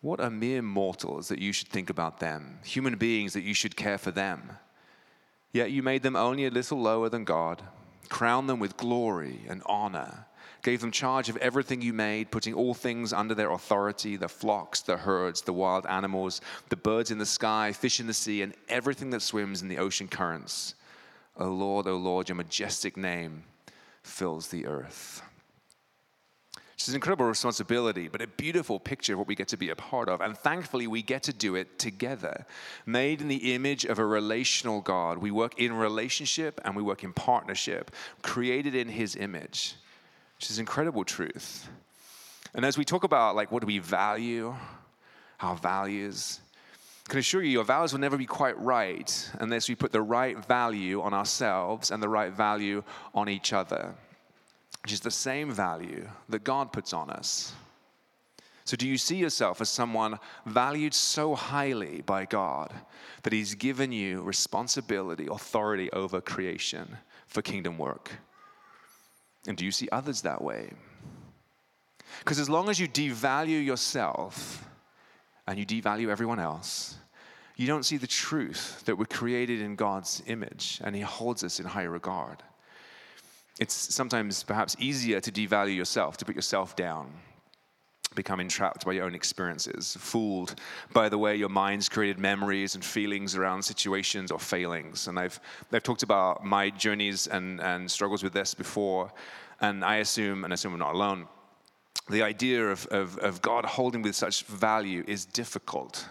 what 0.00 0.20
are 0.20 0.30
mere 0.30 0.62
mortals 0.62 1.28
that 1.28 1.40
you 1.40 1.52
should 1.52 1.68
think 1.68 1.90
about 1.90 2.20
them, 2.20 2.60
human 2.64 2.96
beings 2.96 3.32
that 3.32 3.42
you 3.42 3.54
should 3.54 3.76
care 3.76 3.98
for 3.98 4.10
them? 4.10 4.50
Yet 5.52 5.70
you 5.70 5.82
made 5.82 6.02
them 6.02 6.16
only 6.16 6.46
a 6.46 6.50
little 6.50 6.80
lower 6.80 7.08
than 7.08 7.24
God, 7.24 7.62
crowned 8.08 8.48
them 8.48 8.60
with 8.60 8.76
glory 8.76 9.40
and 9.48 9.62
honor, 9.66 10.26
gave 10.62 10.80
them 10.80 10.90
charge 10.90 11.28
of 11.28 11.36
everything 11.38 11.82
you 11.82 11.92
made, 11.92 12.30
putting 12.30 12.54
all 12.54 12.74
things 12.74 13.12
under 13.12 13.34
their 13.34 13.50
authority 13.50 14.16
the 14.16 14.28
flocks, 14.28 14.80
the 14.80 14.96
herds, 14.96 15.42
the 15.42 15.52
wild 15.52 15.86
animals, 15.86 16.40
the 16.68 16.76
birds 16.76 17.10
in 17.10 17.18
the 17.18 17.26
sky, 17.26 17.72
fish 17.72 18.00
in 18.00 18.06
the 18.06 18.14
sea, 18.14 18.42
and 18.42 18.54
everything 18.68 19.10
that 19.10 19.22
swims 19.22 19.62
in 19.62 19.68
the 19.68 19.78
ocean 19.78 20.08
currents. 20.08 20.74
O 21.38 21.48
Lord, 21.48 21.86
O 21.86 21.96
Lord, 21.96 22.28
your 22.28 22.36
majestic 22.36 22.96
name 22.96 23.44
fills 24.02 24.48
the 24.48 24.66
earth. 24.66 25.22
It's 26.74 26.86
an 26.86 26.94
incredible 26.94 27.26
responsibility, 27.26 28.06
but 28.06 28.22
a 28.22 28.28
beautiful 28.28 28.78
picture 28.78 29.12
of 29.12 29.18
what 29.18 29.26
we 29.28 29.34
get 29.34 29.48
to 29.48 29.56
be 29.56 29.70
a 29.70 29.76
part 29.76 30.08
of. 30.08 30.20
And 30.20 30.38
thankfully, 30.38 30.86
we 30.86 31.02
get 31.02 31.24
to 31.24 31.32
do 31.32 31.56
it 31.56 31.78
together. 31.78 32.46
Made 32.86 33.20
in 33.20 33.26
the 33.26 33.52
image 33.52 33.84
of 33.84 33.98
a 33.98 34.06
relational 34.06 34.80
God. 34.80 35.18
We 35.18 35.32
work 35.32 35.58
in 35.58 35.72
relationship 35.72 36.60
and 36.64 36.76
we 36.76 36.82
work 36.82 37.02
in 37.02 37.12
partnership, 37.12 37.90
created 38.22 38.76
in 38.76 38.88
his 38.88 39.16
image, 39.16 39.74
which 40.36 40.50
is 40.50 40.60
incredible 40.60 41.04
truth. 41.04 41.68
And 42.54 42.64
as 42.64 42.78
we 42.78 42.84
talk 42.84 43.02
about 43.02 43.34
like 43.34 43.50
what 43.50 43.60
do 43.60 43.66
we 43.66 43.80
value, 43.80 44.54
our 45.40 45.56
values, 45.56 46.38
can 47.08 47.18
assure 47.18 47.42
you 47.42 47.50
your 47.50 47.64
values 47.64 47.92
will 47.92 48.00
never 48.00 48.16
be 48.16 48.26
quite 48.26 48.58
right 48.60 49.30
unless 49.40 49.68
we 49.68 49.74
put 49.74 49.92
the 49.92 50.02
right 50.02 50.38
value 50.46 51.00
on 51.02 51.14
ourselves 51.14 51.90
and 51.90 52.02
the 52.02 52.08
right 52.08 52.32
value 52.32 52.82
on 53.14 53.28
each 53.28 53.52
other 53.52 53.94
which 54.82 54.92
is 54.92 55.00
the 55.00 55.10
same 55.10 55.52
value 55.52 56.08
that 56.28 56.44
God 56.44 56.72
puts 56.72 56.92
on 56.92 57.10
us. 57.10 57.52
So, 58.64 58.76
do 58.76 58.86
you 58.86 58.98
see 58.98 59.16
yourself 59.16 59.60
as 59.60 59.68
someone 59.68 60.18
valued 60.46 60.94
so 60.94 61.34
highly 61.34 62.02
by 62.02 62.26
God 62.26 62.72
that 63.22 63.32
He's 63.32 63.54
given 63.54 63.92
you 63.92 64.22
responsibility, 64.22 65.26
authority 65.30 65.90
over 65.92 66.20
creation 66.20 66.98
for 67.26 67.42
kingdom 67.42 67.78
work? 67.78 68.12
And 69.46 69.56
do 69.56 69.64
you 69.64 69.72
see 69.72 69.88
others 69.90 70.22
that 70.22 70.42
way? 70.42 70.70
Because 72.20 72.38
as 72.38 72.50
long 72.50 72.68
as 72.68 72.78
you 72.78 72.88
devalue 72.88 73.64
yourself 73.64 74.66
and 75.48 75.58
you 75.58 75.66
devalue 75.66 76.08
everyone 76.08 76.38
else, 76.38 76.96
you 77.56 77.66
don't 77.66 77.84
see 77.84 77.96
the 77.96 78.06
truth 78.06 78.84
that 78.84 78.96
we're 78.96 79.06
created 79.06 79.60
in 79.60 79.74
God's 79.74 80.22
image 80.26 80.80
and 80.84 80.94
He 80.94 81.02
holds 81.02 81.42
us 81.42 81.58
in 81.58 81.66
high 81.66 81.82
regard 81.82 82.42
it's 83.58 83.74
sometimes 83.74 84.42
perhaps 84.42 84.76
easier 84.78 85.20
to 85.20 85.32
devalue 85.32 85.76
yourself, 85.76 86.16
to 86.18 86.24
put 86.24 86.36
yourself 86.36 86.76
down, 86.76 87.12
become 88.14 88.40
entrapped 88.40 88.84
by 88.84 88.92
your 88.92 89.04
own 89.04 89.14
experiences, 89.14 89.96
fooled 89.98 90.54
by 90.92 91.08
the 91.08 91.18
way 91.18 91.34
your 91.36 91.48
mind's 91.48 91.88
created 91.88 92.18
memories 92.18 92.74
and 92.74 92.84
feelings 92.84 93.34
around 93.34 93.62
situations 93.62 94.30
or 94.30 94.38
failings. 94.38 95.08
And 95.08 95.18
I've, 95.18 95.40
I've 95.72 95.82
talked 95.82 96.04
about 96.04 96.44
my 96.44 96.70
journeys 96.70 97.26
and, 97.26 97.60
and 97.60 97.90
struggles 97.90 98.22
with 98.22 98.32
this 98.32 98.54
before, 98.54 99.12
and 99.60 99.84
I 99.84 99.96
assume, 99.96 100.44
and 100.44 100.52
I 100.52 100.54
assume 100.54 100.72
I'm 100.72 100.78
not 100.78 100.94
alone, 100.94 101.26
the 102.08 102.22
idea 102.22 102.68
of, 102.68 102.86
of, 102.86 103.18
of 103.18 103.42
God 103.42 103.64
holding 103.64 104.02
with 104.02 104.14
such 104.14 104.44
value 104.44 105.04
is 105.06 105.24
difficult. 105.24 106.06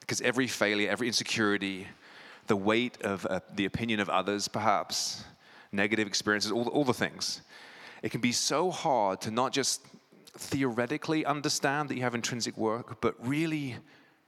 Because 0.00 0.20
every 0.20 0.46
failure, 0.46 0.88
every 0.88 1.06
insecurity, 1.06 1.86
the 2.46 2.56
weight 2.56 3.02
of 3.02 3.26
uh, 3.26 3.40
the 3.54 3.64
opinion 3.64 4.00
of 4.00 4.08
others, 4.08 4.48
perhaps, 4.48 5.24
negative 5.72 6.06
experiences, 6.06 6.52
all, 6.52 6.68
all 6.68 6.84
the 6.84 6.94
things. 6.94 7.42
It 8.02 8.10
can 8.10 8.20
be 8.20 8.32
so 8.32 8.70
hard 8.70 9.20
to 9.22 9.30
not 9.30 9.52
just 9.52 9.82
theoretically 10.38 11.24
understand 11.24 11.88
that 11.88 11.96
you 11.96 12.02
have 12.02 12.14
intrinsic 12.14 12.56
work, 12.56 13.00
but 13.00 13.14
really, 13.26 13.76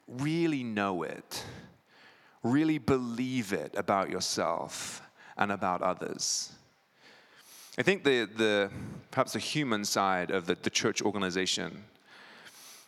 really 0.07 0.65
know 0.65 1.03
it. 1.03 1.45
Really 2.43 2.79
believe 2.79 3.53
it 3.53 3.75
about 3.77 4.11
yourself 4.11 5.03
and 5.37 5.53
about 5.53 5.83
others. 5.83 6.53
I 7.79 7.83
think 7.83 8.03
the, 8.03 8.25
the 8.25 8.71
perhaps 9.13 9.35
the 9.35 9.39
human 9.39 9.85
side 9.85 10.33
of 10.33 10.47
the, 10.47 10.57
the 10.61 10.69
church 10.69 11.01
organization 11.01 11.85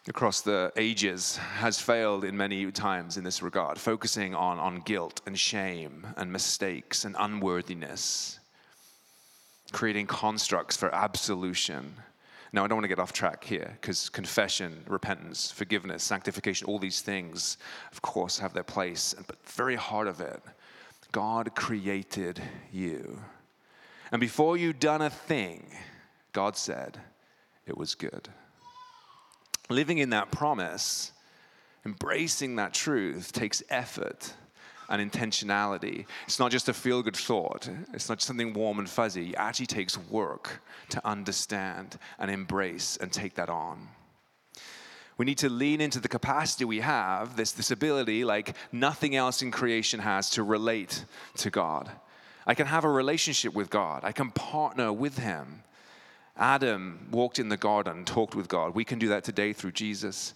across 0.09 0.41
the 0.41 0.73
ages 0.77 1.37
has 1.37 1.81
failed 1.81 2.25
in 2.25 2.37
many 2.37 2.73
times 2.73 3.17
in 3.17 3.23
this 3.23 3.41
regard, 3.41 3.79
focusing 3.79 4.35
on, 4.35 4.59
on 4.59 4.81
guilt 4.81 5.21
and 5.27 5.39
shame 5.39 6.09
and 6.17 6.33
mistakes 6.33 7.05
and 7.05 7.15
unworthiness, 7.21 8.41
creating 9.71 10.09
constructs 10.09 10.77
for 10.77 10.93
absolution. 10.93 11.95
Now, 12.53 12.65
I 12.65 12.67
don't 12.67 12.79
want 12.79 12.85
to 12.85 12.89
get 12.89 12.99
off 12.99 13.13
track 13.13 13.45
here 13.45 13.79
because 13.81 14.09
confession, 14.09 14.83
repentance, 14.89 15.53
forgiveness, 15.53 16.03
sanctification, 16.03 16.67
all 16.67 16.81
these 16.81 17.01
things, 17.01 17.59
of 17.93 18.03
course, 18.03 18.41
have 18.41 18.55
their 18.55 18.65
place. 18.65 19.15
But 19.25 19.41
the 19.41 19.53
very 19.53 19.77
heart 19.77 20.09
of 20.09 20.21
it, 20.21 20.43
God 21.13 21.55
created 21.55 22.43
you. 22.73 23.21
And 24.13 24.21
before 24.21 24.57
you'd 24.57 24.81
done 24.81 25.03
a 25.03 25.11
thing, 25.11 25.67
God 26.33 26.57
said 26.57 26.99
it 27.67 27.77
was 27.77 27.95
good. 27.95 28.29
Living 29.69 29.99
in 29.99 30.11
that 30.11 30.33
promise, 30.33 31.13
embracing 31.87 32.57
that 32.57 32.75
truth 32.75 33.33
takes 33.33 33.63
effort 33.71 34.35
and 34.89 35.13
intentionality. 35.13 36.07
It's 36.27 36.41
not 36.41 36.51
just 36.51 36.69
a 36.69 36.75
feel 36.75 37.03
good 37.03 37.17
thought, 37.17 37.69
it's 37.95 38.09
not 38.09 38.21
something 38.21 38.53
warm 38.53 38.81
and 38.81 38.91
fuzzy. 38.91 39.31
It 39.31 39.37
actually 39.37 39.67
takes 39.67 39.97
work 39.97 40.61
to 40.89 41.07
understand 41.07 41.97
and 42.19 42.31
embrace 42.31 42.97
and 42.97 43.13
take 43.13 43.35
that 43.37 43.49
on. 43.49 43.89
We 45.17 45.27
need 45.27 45.39
to 45.39 45.49
lean 45.49 45.81
into 45.81 46.01
the 46.01 46.09
capacity 46.09 46.65
we 46.65 46.81
have, 46.81 47.37
this, 47.37 47.53
this 47.53 47.71
ability 47.71 48.25
like 48.25 48.57
nothing 48.73 49.15
else 49.15 49.43
in 49.43 49.51
creation 49.51 50.01
has 50.01 50.31
to 50.31 50.43
relate 50.43 51.05
to 51.37 51.51
God. 51.51 51.91
I 52.51 52.55
can 52.55 52.67
have 52.67 52.83
a 52.83 52.91
relationship 52.91 53.55
with 53.55 53.71
God, 53.71 54.01
I 54.03 54.11
can 54.11 54.33
partner 54.33 54.93
with 54.93 55.17
Him. 55.17 55.63
Adam 56.37 57.07
walked 57.13 57.39
in 57.39 57.49
the 57.49 57.57
garden, 57.57 58.05
talked 58.05 58.35
with 58.35 58.49
God. 58.49 58.75
We 58.75 58.85
can 58.85 58.99
do 58.99 59.07
that 59.11 59.23
today 59.23 59.53
through 59.53 59.71
Jesus. 59.71 60.35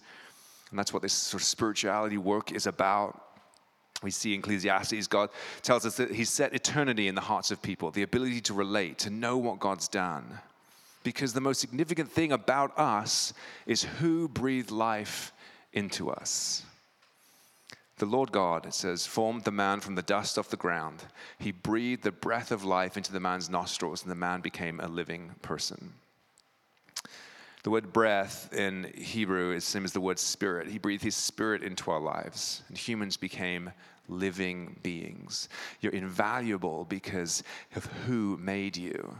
And 0.69 0.79
that's 0.79 0.93
what 0.93 1.01
this 1.01 1.11
sort 1.11 1.41
of 1.41 1.45
spirituality 1.45 2.17
work 2.17 2.53
is 2.53 2.67
about. 2.67 3.21
We 4.01 4.11
see 4.11 4.33
Ecclesiastes, 4.33 5.07
God 5.07 5.29
tells 5.61 5.85
us 5.85 5.97
that 5.97 6.09
He's 6.09 6.29
set 6.29 6.53
eternity 6.53 7.09
in 7.09 7.15
the 7.15 7.21
hearts 7.21 7.51
of 7.51 7.61
people, 7.61 7.91
the 7.91 8.03
ability 8.03 8.39
to 8.41 8.53
relate, 8.53 8.97
to 8.99 9.09
know 9.09 9.37
what 9.37 9.59
God's 9.59 9.89
done. 9.89 10.39
Because 11.03 11.33
the 11.33 11.41
most 11.41 11.59
significant 11.59 12.09
thing 12.09 12.31
about 12.31 12.79
us 12.79 13.33
is 13.65 13.83
who 13.83 14.29
breathed 14.29 14.71
life 14.71 15.33
into 15.73 16.09
us. 16.11 16.63
The 17.97 18.05
Lord 18.05 18.31
God, 18.31 18.65
it 18.65 18.73
says, 18.73 19.07
formed 19.07 19.45
the 19.45 19.51
man 19.51 19.79
from 19.79 19.95
the 19.95 20.01
dust 20.01 20.37
of 20.37 20.49
the 20.49 20.57
ground. 20.57 21.05
He 21.39 21.51
breathed 21.51 22.03
the 22.03 22.11
breath 22.11 22.51
of 22.51 22.65
life 22.65 22.97
into 22.97 23.13
the 23.13 23.21
man's 23.21 23.49
nostrils, 23.49 24.01
and 24.01 24.11
the 24.11 24.15
man 24.15 24.41
became 24.41 24.79
a 24.79 24.87
living 24.87 25.31
person. 25.41 25.93
The 27.63 27.71
word 27.71 27.93
breath 27.93 28.53
in 28.53 28.91
Hebrew 28.95 29.53
is 29.53 29.63
the 29.63 29.71
same 29.71 29.85
as 29.85 29.93
the 29.93 30.01
word 30.01 30.19
spirit. 30.19 30.67
He 30.67 30.77
breathed 30.77 31.03
his 31.03 31.15
spirit 31.15 31.63
into 31.63 31.89
our 31.89 31.99
lives, 31.99 32.63
and 32.67 32.77
humans 32.77 33.17
became 33.17 33.71
living 34.07 34.75
beings. 34.83 35.49
You're 35.81 35.93
invaluable 35.93 36.85
because 36.85 37.43
of 37.75 37.85
who 37.85 38.37
made 38.37 38.77
you. 38.77 39.17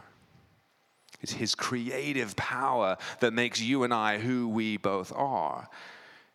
It's 1.22 1.32
his 1.32 1.56
creative 1.56 2.36
power 2.36 2.98
that 3.22 3.34
makes 3.34 3.62
you 3.62 3.84
and 3.84 3.94
I 3.94 4.20
who 4.20 4.48
we 4.50 4.78
both 4.78 5.12
are. 5.16 5.68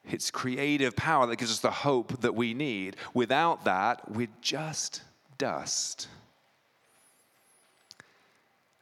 It's 0.09 0.31
creative 0.31 0.97
power 0.97 1.27
that 1.27 1.37
gives 1.37 1.53
us 1.53 1.61
the 1.61 1.71
hope 1.71 2.21
that 2.23 2.35
we 2.35 2.55
need. 2.55 2.97
Without 3.15 3.65
that, 3.65 4.11
we're 4.11 4.29
just 4.41 5.03
dust. 5.39 6.09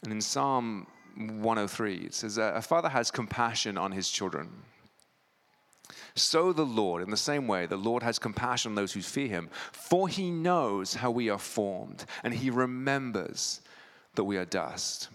And 0.02 0.12
in 0.12 0.20
Psalm 0.20 0.86
103, 1.16 1.96
it 1.96 2.14
says, 2.14 2.38
A 2.38 2.62
father 2.62 2.88
has 2.88 3.10
compassion 3.10 3.76
on 3.76 3.92
his 3.92 4.08
children. 4.08 4.48
So 6.14 6.52
the 6.52 6.66
Lord, 6.66 7.02
in 7.02 7.10
the 7.10 7.16
same 7.16 7.46
way, 7.46 7.66
the 7.66 7.76
Lord 7.76 8.02
has 8.02 8.18
compassion 8.18 8.72
on 8.72 8.74
those 8.74 8.92
who 8.92 9.02
fear 9.02 9.28
him, 9.28 9.50
for 9.72 10.08
he 10.08 10.30
knows 10.30 10.94
how 10.94 11.10
we 11.10 11.30
are 11.30 11.38
formed, 11.38 12.04
and 12.22 12.34
he 12.34 12.50
remembers 12.50 13.60
that 14.14 14.24
we 14.24 14.36
are 14.36 14.44
dust. 14.44 15.08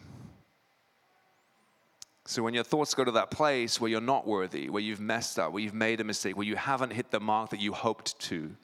So 2.26 2.42
when 2.42 2.54
your 2.54 2.64
thoughts 2.64 2.94
go 2.94 3.04
to 3.04 3.12
that 3.12 3.32
place 3.32 3.82
where 3.82 3.92
you're 3.92 4.00
not 4.02 4.26
worthy, 4.26 4.70
where 4.70 4.82
you've 4.82 5.02
messed 5.02 5.38
up, 5.38 5.52
where 5.52 5.62
you've 5.62 5.74
made 5.74 6.00
a 6.00 6.06
mistake, 6.06 6.38
where 6.38 6.48
you 6.48 6.56
haven't 6.56 6.94
hit 6.94 7.12
the 7.12 7.20
mark 7.20 7.50
that 7.50 7.60
you 7.60 7.74
hoped 7.74 8.18
to, 8.22 8.56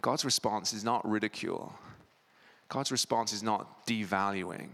God's 0.00 0.24
response 0.24 0.72
is 0.72 0.84
not 0.84 1.08
ridicule. 1.08 1.74
God's 2.68 2.92
response 2.92 3.32
is 3.32 3.42
not 3.42 3.86
devaluing. 3.86 4.68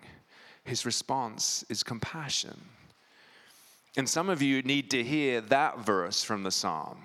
His 0.65 0.85
response 0.85 1.65
is 1.69 1.83
compassion. 1.83 2.61
And 3.97 4.09
some 4.09 4.29
of 4.29 4.43
you 4.43 4.63
need 4.63 4.91
to 4.91 5.03
hear 5.03 5.41
that 5.43 5.79
verse 5.81 6.23
from 6.23 6.43
the 6.43 6.51
psalm. 6.51 6.99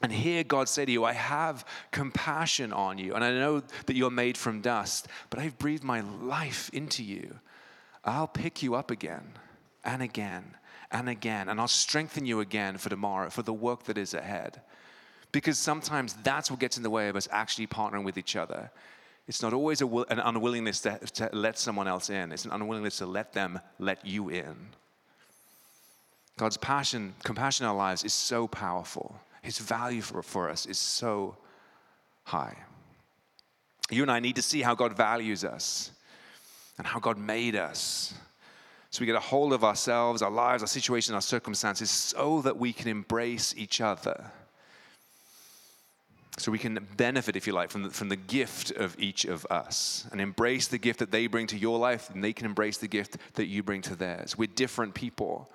And 0.00 0.12
hear 0.12 0.42
God 0.42 0.68
say 0.68 0.84
to 0.84 0.92
you, 0.92 1.04
I 1.04 1.12
have 1.12 1.64
compassion 1.90 2.72
on 2.72 2.98
you. 2.98 3.14
And 3.14 3.24
I 3.24 3.32
know 3.32 3.62
that 3.86 3.96
you're 3.96 4.10
made 4.10 4.36
from 4.36 4.60
dust, 4.60 5.08
but 5.30 5.38
I've 5.38 5.58
breathed 5.58 5.84
my 5.84 6.00
life 6.00 6.70
into 6.72 7.02
you. 7.02 7.38
I'll 8.04 8.26
pick 8.28 8.62
you 8.62 8.74
up 8.74 8.90
again 8.90 9.32
and 9.84 10.02
again 10.02 10.56
and 10.92 11.08
again, 11.08 11.48
and 11.48 11.58
I'll 11.58 11.68
strengthen 11.68 12.26
you 12.26 12.40
again 12.40 12.76
for 12.76 12.90
tomorrow, 12.90 13.30
for 13.30 13.42
the 13.42 13.52
work 13.52 13.84
that 13.84 13.96
is 13.96 14.14
ahead. 14.14 14.60
Because 15.32 15.58
sometimes 15.58 16.14
that's 16.22 16.50
what 16.50 16.60
gets 16.60 16.76
in 16.76 16.82
the 16.82 16.90
way 16.90 17.08
of 17.08 17.16
us 17.16 17.26
actually 17.30 17.66
partnering 17.66 18.04
with 18.04 18.18
each 18.18 18.36
other. 18.36 18.70
It's 19.26 19.40
not 19.40 19.54
always 19.54 19.80
an 19.80 20.04
unwillingness 20.10 20.80
to, 20.80 20.98
to 20.98 21.30
let 21.32 21.58
someone 21.58 21.88
else 21.88 22.10
in, 22.10 22.32
it's 22.32 22.44
an 22.44 22.52
unwillingness 22.52 22.98
to 22.98 23.06
let 23.06 23.32
them 23.32 23.60
let 23.78 24.04
you 24.04 24.28
in. 24.28 24.54
God's 26.36 26.56
passion, 26.56 27.14
compassion 27.22 27.64
in 27.64 27.70
our 27.70 27.76
lives 27.76 28.04
is 28.04 28.12
so 28.12 28.46
powerful. 28.46 29.18
His 29.42 29.58
value 29.58 30.02
for, 30.02 30.22
for 30.22 30.50
us 30.50 30.66
is 30.66 30.78
so 30.78 31.36
high. 32.24 32.56
You 33.90 34.02
and 34.02 34.10
I 34.10 34.20
need 34.20 34.36
to 34.36 34.42
see 34.42 34.62
how 34.62 34.74
God 34.74 34.96
values 34.96 35.44
us 35.44 35.90
and 36.78 36.86
how 36.86 37.00
God 37.00 37.18
made 37.18 37.56
us 37.56 38.14
so 38.92 39.00
we 39.00 39.06
get 39.06 39.16
a 39.16 39.20
hold 39.20 39.54
of 39.54 39.64
ourselves, 39.64 40.20
our 40.20 40.30
lives, 40.30 40.62
our 40.62 40.66
situations, 40.66 41.14
our 41.14 41.22
circumstances, 41.22 41.90
so 41.90 42.42
that 42.42 42.58
we 42.58 42.74
can 42.74 42.88
embrace 42.88 43.54
each 43.56 43.80
other. 43.80 44.30
So 46.36 46.52
we 46.52 46.58
can 46.58 46.78
benefit, 46.98 47.34
if 47.34 47.46
you 47.46 47.54
like, 47.54 47.70
from 47.70 47.84
the, 47.84 47.90
from 47.90 48.10
the 48.10 48.16
gift 48.16 48.70
of 48.70 48.94
each 48.98 49.24
of 49.24 49.46
us 49.46 50.06
and 50.12 50.20
embrace 50.20 50.68
the 50.68 50.76
gift 50.76 50.98
that 50.98 51.10
they 51.10 51.26
bring 51.26 51.46
to 51.46 51.56
your 51.56 51.78
life, 51.78 52.10
and 52.10 52.22
they 52.22 52.34
can 52.34 52.44
embrace 52.44 52.76
the 52.76 52.86
gift 52.86 53.16
that 53.34 53.46
you 53.46 53.62
bring 53.62 53.80
to 53.80 53.96
theirs. 53.96 54.36
We're 54.36 54.46
different 54.46 54.92
people. 54.92 55.50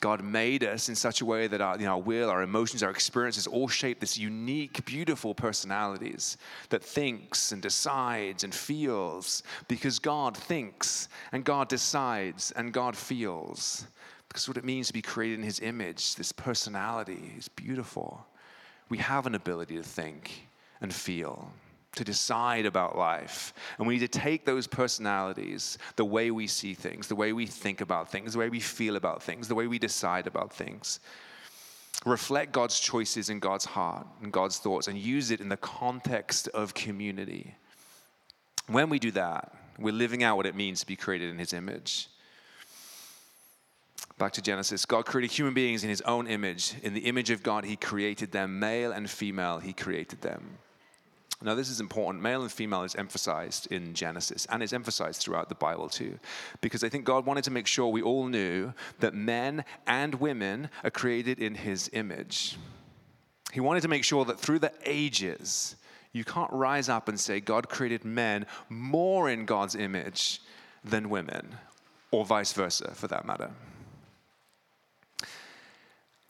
God 0.00 0.22
made 0.22 0.62
us 0.62 0.90
in 0.90 0.94
such 0.94 1.22
a 1.22 1.24
way 1.24 1.46
that 1.46 1.60
our, 1.60 1.78
you 1.78 1.86
know, 1.86 1.92
our 1.92 2.00
will, 2.00 2.28
our 2.28 2.42
emotions, 2.42 2.82
our 2.82 2.90
experiences 2.90 3.46
all 3.46 3.66
shape 3.66 3.98
this 3.98 4.18
unique, 4.18 4.84
beautiful 4.84 5.34
personalities 5.34 6.36
that 6.68 6.82
thinks 6.84 7.52
and 7.52 7.62
decides 7.62 8.44
and 8.44 8.54
feels 8.54 9.42
because 9.68 9.98
God 9.98 10.36
thinks 10.36 11.08
and 11.32 11.44
God 11.44 11.68
decides 11.68 12.52
and 12.52 12.74
God 12.74 12.94
feels. 12.94 13.86
Because 14.28 14.48
what 14.48 14.58
it 14.58 14.64
means 14.64 14.88
to 14.88 14.92
be 14.92 15.00
created 15.00 15.38
in 15.38 15.44
His 15.44 15.60
image, 15.60 16.14
this 16.16 16.30
personality 16.30 17.32
is 17.38 17.48
beautiful. 17.48 18.26
We 18.90 18.98
have 18.98 19.26
an 19.26 19.34
ability 19.34 19.76
to 19.76 19.82
think 19.82 20.48
and 20.82 20.94
feel 20.94 21.50
to 21.96 22.04
decide 22.04 22.66
about 22.66 22.96
life. 22.96 23.52
And 23.78 23.86
we 23.86 23.94
need 23.94 24.10
to 24.10 24.20
take 24.20 24.44
those 24.44 24.66
personalities, 24.66 25.78
the 25.96 26.04
way 26.04 26.30
we 26.30 26.46
see 26.46 26.74
things, 26.74 27.08
the 27.08 27.16
way 27.16 27.32
we 27.32 27.46
think 27.46 27.80
about 27.80 28.10
things, 28.10 28.32
the 28.32 28.38
way 28.38 28.48
we 28.48 28.60
feel 28.60 28.96
about 28.96 29.22
things, 29.22 29.48
the 29.48 29.54
way 29.54 29.66
we 29.66 29.78
decide 29.78 30.26
about 30.26 30.52
things, 30.52 31.00
reflect 32.04 32.52
God's 32.52 32.78
choices 32.78 33.30
in 33.30 33.40
God's 33.40 33.64
heart 33.64 34.06
and 34.22 34.32
God's 34.32 34.58
thoughts, 34.58 34.86
and 34.88 34.96
use 34.96 35.30
it 35.30 35.40
in 35.40 35.48
the 35.48 35.56
context 35.56 36.48
of 36.48 36.74
community. 36.74 37.54
When 38.68 38.88
we 38.88 38.98
do 38.98 39.10
that, 39.12 39.54
we're 39.78 39.92
living 39.92 40.22
out 40.22 40.36
what 40.36 40.46
it 40.46 40.54
means 40.54 40.80
to 40.80 40.86
be 40.86 40.96
created 40.96 41.30
in 41.30 41.38
His 41.38 41.52
image. 41.52 42.08
Back 44.18 44.32
to 44.32 44.42
Genesis. 44.42 44.86
God 44.86 45.04
created 45.04 45.30
human 45.30 45.52
beings 45.52 45.84
in 45.84 45.90
his 45.90 46.00
own 46.02 46.26
image. 46.26 46.74
In 46.82 46.94
the 46.94 47.00
image 47.00 47.28
of 47.28 47.42
God, 47.42 47.64
he 47.66 47.76
created 47.76 48.32
them. 48.32 48.58
Male 48.58 48.92
and 48.92 49.10
female, 49.10 49.58
he 49.58 49.74
created 49.74 50.22
them. 50.22 50.56
Now, 51.42 51.54
this 51.54 51.68
is 51.68 51.80
important. 51.80 52.22
Male 52.22 52.42
and 52.42 52.50
female 52.50 52.82
is 52.82 52.94
emphasized 52.94 53.70
in 53.70 53.92
Genesis, 53.92 54.46
and 54.50 54.62
it's 54.62 54.72
emphasized 54.72 55.20
throughout 55.20 55.50
the 55.50 55.54
Bible 55.54 55.88
too, 55.88 56.18
because 56.62 56.82
I 56.82 56.88
think 56.88 57.04
God 57.04 57.26
wanted 57.26 57.44
to 57.44 57.50
make 57.50 57.66
sure 57.66 57.88
we 57.88 58.00
all 58.00 58.26
knew 58.26 58.72
that 59.00 59.12
men 59.12 59.64
and 59.86 60.14
women 60.14 60.70
are 60.82 60.90
created 60.90 61.38
in 61.38 61.54
His 61.54 61.90
image. 61.92 62.56
He 63.52 63.60
wanted 63.60 63.82
to 63.82 63.88
make 63.88 64.02
sure 64.02 64.24
that 64.24 64.40
through 64.40 64.60
the 64.60 64.72
ages, 64.86 65.76
you 66.12 66.24
can't 66.24 66.50
rise 66.52 66.88
up 66.88 67.08
and 67.08 67.20
say 67.20 67.40
God 67.40 67.68
created 67.68 68.04
men 68.04 68.46
more 68.70 69.28
in 69.28 69.44
God's 69.44 69.74
image 69.74 70.40
than 70.82 71.10
women, 71.10 71.54
or 72.10 72.24
vice 72.24 72.54
versa 72.54 72.92
for 72.94 73.08
that 73.08 73.26
matter. 73.26 73.50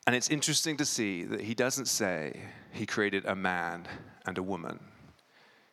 And 0.07 0.17
it's 0.17 0.31
interesting 0.31 0.77
to 0.79 0.85
see 0.85 1.23
that 1.25 1.41
he 1.41 1.55
doesn't 1.55 1.87
say 1.87 2.41
he 2.73 2.87
created 2.87 3.25
a 3.25 3.37
man 3.37 3.87
and 4.25 4.37
a 4.39 4.43
woman. 4.43 4.81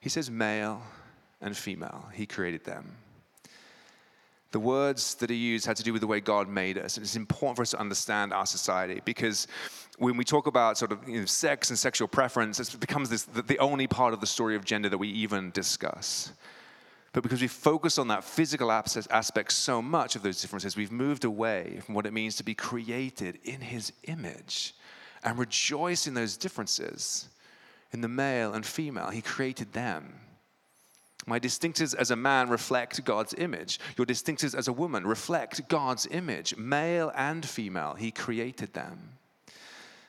He 0.04 0.10
says 0.10 0.30
male 0.30 0.82
and 1.40 1.56
female. 1.56 2.10
He 2.12 2.26
created 2.26 2.66
them. 2.66 2.98
The 4.52 4.60
words 4.60 5.16
that 5.16 5.30
he 5.30 5.38
used 5.38 5.66
had 5.66 5.78
to 5.78 5.84
do 5.84 5.94
with 5.94 6.02
the 6.02 6.08
way 6.08 6.20
God 6.20 6.50
made 6.50 6.78
us. 6.78 6.98
And 6.98 7.06
it's 7.06 7.16
important 7.16 7.56
for 7.56 7.62
us 7.62 7.72
to 7.72 7.80
understand 7.80 8.34
our 8.34 8.46
society 8.46 9.02
because 9.06 9.48
when 10.00 10.18
we 10.18 10.26
talk 10.26 10.46
about 10.46 10.78
sort 10.78 10.92
of 10.92 11.08
you 11.08 11.22
know, 11.22 11.26
sex 11.26 11.70
and 11.70 11.80
sexual 11.80 12.10
preference, 12.10 12.60
it 12.60 12.78
becomes 12.82 13.10
this, 13.10 13.24
the 13.24 13.58
only 13.60 13.88
part 13.88 14.14
of 14.14 14.20
the 14.20 14.28
story 14.28 14.58
of 14.58 14.66
gender 14.66 14.90
that 14.90 14.98
we 14.98 15.08
even 15.08 15.52
discuss. 15.52 16.34
But 17.14 17.24
because 17.24 17.40
we 17.40 17.48
focus 17.48 17.98
on 17.98 18.10
that 18.10 18.26
physical 18.26 18.74
aspect 18.74 19.54
so 19.54 19.82
much 19.82 20.18
of 20.18 20.22
those 20.22 20.42
differences, 20.42 20.76
we've 20.76 20.92
moved 20.92 21.24
away 21.24 21.80
from 21.86 21.96
what 21.96 22.06
it 22.06 22.12
means 22.12 22.36
to 22.36 22.44
be 22.44 22.56
created 22.56 23.40
in 23.46 23.62
his 23.62 23.94
image 24.04 24.76
and 25.24 25.40
rejoice 25.40 26.08
in 26.08 26.14
those 26.14 26.36
differences. 26.36 27.30
In 27.94 28.02
the 28.02 28.08
male 28.08 28.54
and 28.54 28.66
female, 28.66 29.10
he 29.10 29.22
created 29.22 29.72
them. 29.74 30.16
My 31.26 31.40
distinctives 31.40 31.96
as 31.96 32.12
a 32.12 32.16
man 32.16 32.50
reflect 32.50 33.06
God's 33.06 33.34
image. 33.38 33.80
Your 33.98 34.06
distinctives 34.06 34.56
as 34.56 34.68
a 34.68 34.74
woman 34.74 35.08
reflect 35.08 35.70
God's 35.70 36.08
image. 36.12 36.58
Male 36.58 37.12
and 37.16 37.46
female, 37.46 37.94
he 37.94 38.12
created 38.12 38.74
them. 38.74 39.18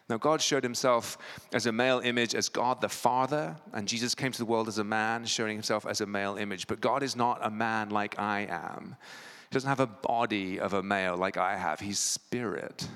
Now, 0.09 0.19
God 0.19 0.43
showed 0.43 0.65
himself 0.65 1.17
as 1.53 1.67
a 1.67 1.73
male 1.73 2.01
image 2.01 2.35
as 2.35 2.49
God 2.51 2.81
the 2.81 2.89
Father, 2.89 3.57
and 3.73 3.89
Jesus 3.89 4.15
came 4.15 4.33
to 4.33 4.39
the 4.39 4.45
world 4.45 4.69
as 4.69 4.79
a 4.79 4.85
man, 4.85 5.25
showing 5.25 5.55
himself 5.57 5.87
as 5.87 6.01
a 6.01 6.07
male 6.07 6.37
image. 6.37 6.67
But 6.67 6.81
God 6.81 7.03
is 7.03 7.17
not 7.17 7.39
a 7.43 7.51
man 7.51 7.89
like 7.89 8.19
I 8.19 8.41
am. 8.51 8.97
He 9.49 9.55
doesn't 9.55 9.69
have 9.69 9.81
a 9.81 9.87
body 9.87 10.61
of 10.61 10.75
a 10.75 10.83
male 10.83 11.17
like 11.17 11.37
I 11.39 11.57
have. 11.57 11.81
He's 11.81 11.99
spirit. 11.99 12.87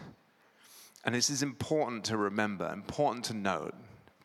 And 1.04 1.14
this 1.14 1.30
is 1.30 1.42
important 1.42 2.04
to 2.06 2.18
remember, 2.18 2.70
important 2.70 3.24
to 3.26 3.34
note. 3.34 3.74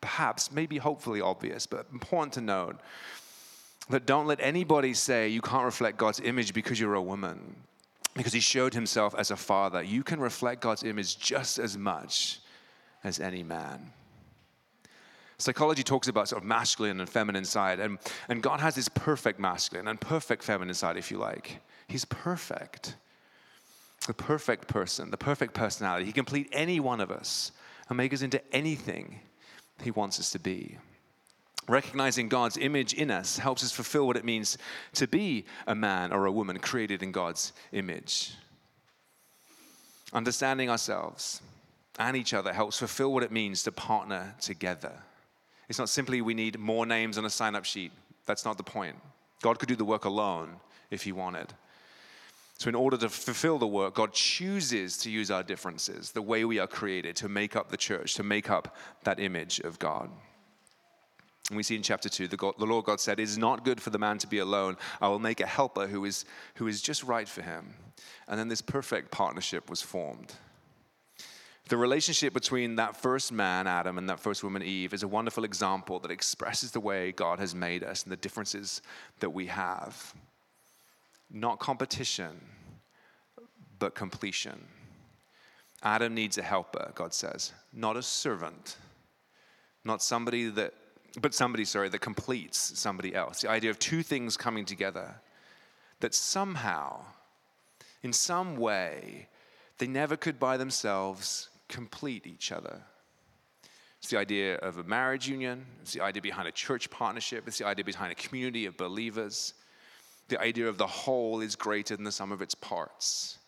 Perhaps, 0.04 0.52
maybe 0.52 0.76
hopefully 0.76 1.22
obvious, 1.22 1.66
but 1.66 1.86
important 1.90 2.34
to 2.34 2.42
note 2.42 2.78
that 3.88 4.04
don't 4.04 4.26
let 4.26 4.38
anybody 4.38 4.92
say 4.92 5.28
you 5.28 5.40
can't 5.40 5.64
reflect 5.64 5.96
God's 5.96 6.20
image 6.20 6.52
because 6.52 6.78
you're 6.78 6.92
a 6.92 7.00
woman, 7.00 7.56
because 8.14 8.34
he 8.34 8.40
showed 8.40 8.74
himself 8.74 9.14
as 9.16 9.30
a 9.30 9.36
father. 9.36 9.82
You 9.82 10.02
can 10.02 10.20
reflect 10.20 10.60
God's 10.60 10.82
image 10.82 11.18
just 11.18 11.58
as 11.58 11.78
much 11.78 12.40
as 13.02 13.18
any 13.18 13.42
man. 13.42 13.92
Psychology 15.38 15.82
talks 15.82 16.08
about 16.08 16.28
sort 16.28 16.42
of 16.42 16.46
masculine 16.46 17.00
and 17.00 17.08
feminine 17.08 17.46
side, 17.46 17.80
and, 17.80 17.98
and 18.28 18.42
God 18.42 18.60
has 18.60 18.74
this 18.74 18.90
perfect 18.90 19.40
masculine 19.40 19.88
and 19.88 19.98
perfect 19.98 20.44
feminine 20.44 20.74
side, 20.74 20.98
if 20.98 21.10
you 21.10 21.16
like. 21.16 21.62
He's 21.88 22.04
perfect. 22.04 22.96
The 24.06 24.12
perfect 24.12 24.68
person, 24.68 25.10
the 25.10 25.16
perfect 25.16 25.54
personality. 25.54 26.04
He 26.04 26.12
can 26.12 26.26
complete 26.26 26.50
any 26.52 26.78
one 26.78 27.00
of 27.00 27.10
us 27.10 27.52
and 27.88 27.96
make 27.96 28.12
us 28.12 28.20
into 28.20 28.42
anything 28.54 29.20
He 29.82 29.90
wants 29.90 30.18
us 30.20 30.30
to 30.30 30.38
be. 30.38 30.78
Recognizing 31.66 32.28
God's 32.28 32.58
image 32.58 32.92
in 32.92 33.10
us 33.10 33.38
helps 33.38 33.64
us 33.64 33.72
fulfill 33.72 34.06
what 34.06 34.16
it 34.16 34.24
means 34.24 34.58
to 34.94 35.06
be 35.06 35.46
a 35.66 35.74
man 35.74 36.12
or 36.12 36.26
a 36.26 36.32
woman 36.32 36.58
created 36.58 37.02
in 37.02 37.10
God's 37.10 37.52
image. 37.72 38.34
Understanding 40.12 40.68
ourselves 40.68 41.40
and 41.98 42.16
each 42.16 42.34
other 42.34 42.52
helps 42.52 42.78
fulfill 42.78 43.12
what 43.12 43.22
it 43.22 43.32
means 43.32 43.62
to 43.62 43.72
partner 43.72 44.34
together. 44.40 44.92
It's 45.68 45.78
not 45.78 45.88
simply 45.88 46.20
we 46.20 46.34
need 46.34 46.58
more 46.58 46.84
names 46.84 47.16
on 47.16 47.24
a 47.24 47.30
sign 47.30 47.54
up 47.54 47.64
sheet. 47.64 47.92
That's 48.26 48.44
not 48.44 48.58
the 48.58 48.62
point. 48.62 48.96
God 49.42 49.58
could 49.58 49.68
do 49.68 49.76
the 49.76 49.84
work 49.84 50.04
alone 50.04 50.56
if 50.90 51.02
He 51.02 51.12
wanted. 51.12 51.52
So, 52.56 52.68
in 52.68 52.74
order 52.76 52.96
to 52.98 53.08
fulfill 53.08 53.58
the 53.58 53.66
work, 53.66 53.94
God 53.94 54.12
chooses 54.12 54.96
to 54.98 55.10
use 55.10 55.30
our 55.30 55.42
differences, 55.42 56.12
the 56.12 56.22
way 56.22 56.44
we 56.44 56.60
are 56.60 56.68
created, 56.68 57.16
to 57.16 57.28
make 57.28 57.56
up 57.56 57.70
the 57.70 57.76
church, 57.76 58.14
to 58.14 58.22
make 58.22 58.48
up 58.48 58.76
that 59.02 59.18
image 59.18 59.58
of 59.60 59.78
God. 59.78 60.08
And 61.50 61.56
we 61.56 61.62
see 61.62 61.76
in 61.76 61.82
chapter 61.82 62.08
2, 62.08 62.28
the, 62.28 62.36
God, 62.36 62.54
the 62.58 62.64
Lord 62.64 62.86
God 62.86 63.00
said, 63.00 63.18
It 63.20 63.24
is 63.24 63.36
not 63.36 63.64
good 63.64 63.80
for 63.80 63.90
the 63.90 63.98
man 63.98 64.18
to 64.18 64.26
be 64.26 64.38
alone. 64.38 64.76
I 65.00 65.08
will 65.08 65.18
make 65.18 65.40
a 65.40 65.46
helper 65.46 65.86
who 65.86 66.04
is, 66.04 66.24
who 66.54 66.68
is 66.68 66.80
just 66.80 67.02
right 67.02 67.28
for 67.28 67.42
him. 67.42 67.74
And 68.28 68.38
then 68.38 68.48
this 68.48 68.62
perfect 68.62 69.10
partnership 69.10 69.68
was 69.68 69.82
formed. 69.82 70.32
The 71.68 71.76
relationship 71.76 72.34
between 72.34 72.76
that 72.76 72.96
first 72.96 73.32
man, 73.32 73.66
Adam, 73.66 73.98
and 73.98 74.08
that 74.08 74.20
first 74.20 74.44
woman, 74.44 74.62
Eve, 74.62 74.94
is 74.94 75.02
a 75.02 75.08
wonderful 75.08 75.44
example 75.44 75.98
that 76.00 76.10
expresses 76.10 76.70
the 76.70 76.80
way 76.80 77.12
God 77.12 77.38
has 77.38 77.54
made 77.54 77.82
us 77.82 78.04
and 78.04 78.12
the 78.12 78.16
differences 78.16 78.80
that 79.20 79.30
we 79.30 79.46
have. 79.46 80.14
Not 81.30 81.58
competition, 81.58 82.40
but 83.78 83.94
completion. 83.94 84.66
Adam 85.82 86.14
needs 86.14 86.38
a 86.38 86.42
helper, 86.42 86.92
God 86.94 87.12
says, 87.12 87.52
not 87.72 87.96
a 87.96 88.02
servant, 88.02 88.78
not 89.84 90.02
somebody 90.02 90.48
that, 90.48 90.72
but 91.20 91.34
somebody, 91.34 91.64
sorry, 91.64 91.90
that 91.90 92.00
completes 92.00 92.78
somebody 92.78 93.14
else. 93.14 93.42
The 93.42 93.50
idea 93.50 93.70
of 93.70 93.78
two 93.78 94.02
things 94.02 94.36
coming 94.36 94.64
together 94.64 95.14
that 96.00 96.14
somehow, 96.14 97.04
in 98.02 98.12
some 98.12 98.56
way, 98.56 99.28
they 99.78 99.86
never 99.86 100.16
could 100.16 100.38
by 100.38 100.56
themselves 100.56 101.50
complete 101.68 102.26
each 102.26 102.52
other. 102.52 102.80
It's 103.98 104.10
the 104.10 104.18
idea 104.18 104.56
of 104.56 104.78
a 104.78 104.84
marriage 104.84 105.28
union, 105.28 105.64
it's 105.82 105.92
the 105.92 106.02
idea 106.02 106.22
behind 106.22 106.48
a 106.48 106.52
church 106.52 106.90
partnership, 106.90 107.46
it's 107.46 107.58
the 107.58 107.66
idea 107.66 107.84
behind 107.84 108.12
a 108.12 108.14
community 108.14 108.66
of 108.66 108.76
believers. 108.76 109.54
The 110.28 110.40
idea 110.40 110.68
of 110.68 110.78
the 110.78 110.86
whole 110.86 111.40
is 111.40 111.56
greater 111.56 111.96
than 111.96 112.04
the 112.04 112.12
sum 112.12 112.32
of 112.32 112.40
its 112.40 112.54
parts. 112.54 113.38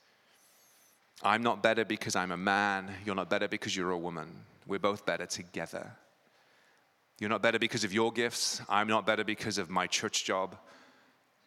I'm 1.23 1.43
not 1.43 1.63
better 1.63 1.85
because 1.85 2.15
I'm 2.15 2.33
a 2.33 2.37
man, 2.37 2.91
you're 3.05 3.15
not 3.15 3.31
better 3.31 3.49
because 3.49 3.75
you're 3.75 3.91
a 3.91 3.99
woman. 3.99 4.29
We're 4.67 4.79
both 4.79 5.07
better 5.07 5.27
together. 5.27 5.93
You're 7.19 7.31
not 7.31 7.41
better 7.43 7.59
because 7.59 7.85
of 7.85 7.93
your 7.93 8.13
gifts, 8.13 8.61
I'm 8.69 8.89
not 8.89 9.07
better 9.07 9.25
because 9.25 9.57
of 9.57 9.71
my 9.71 9.87
church 9.87 10.25
job. 10.25 10.57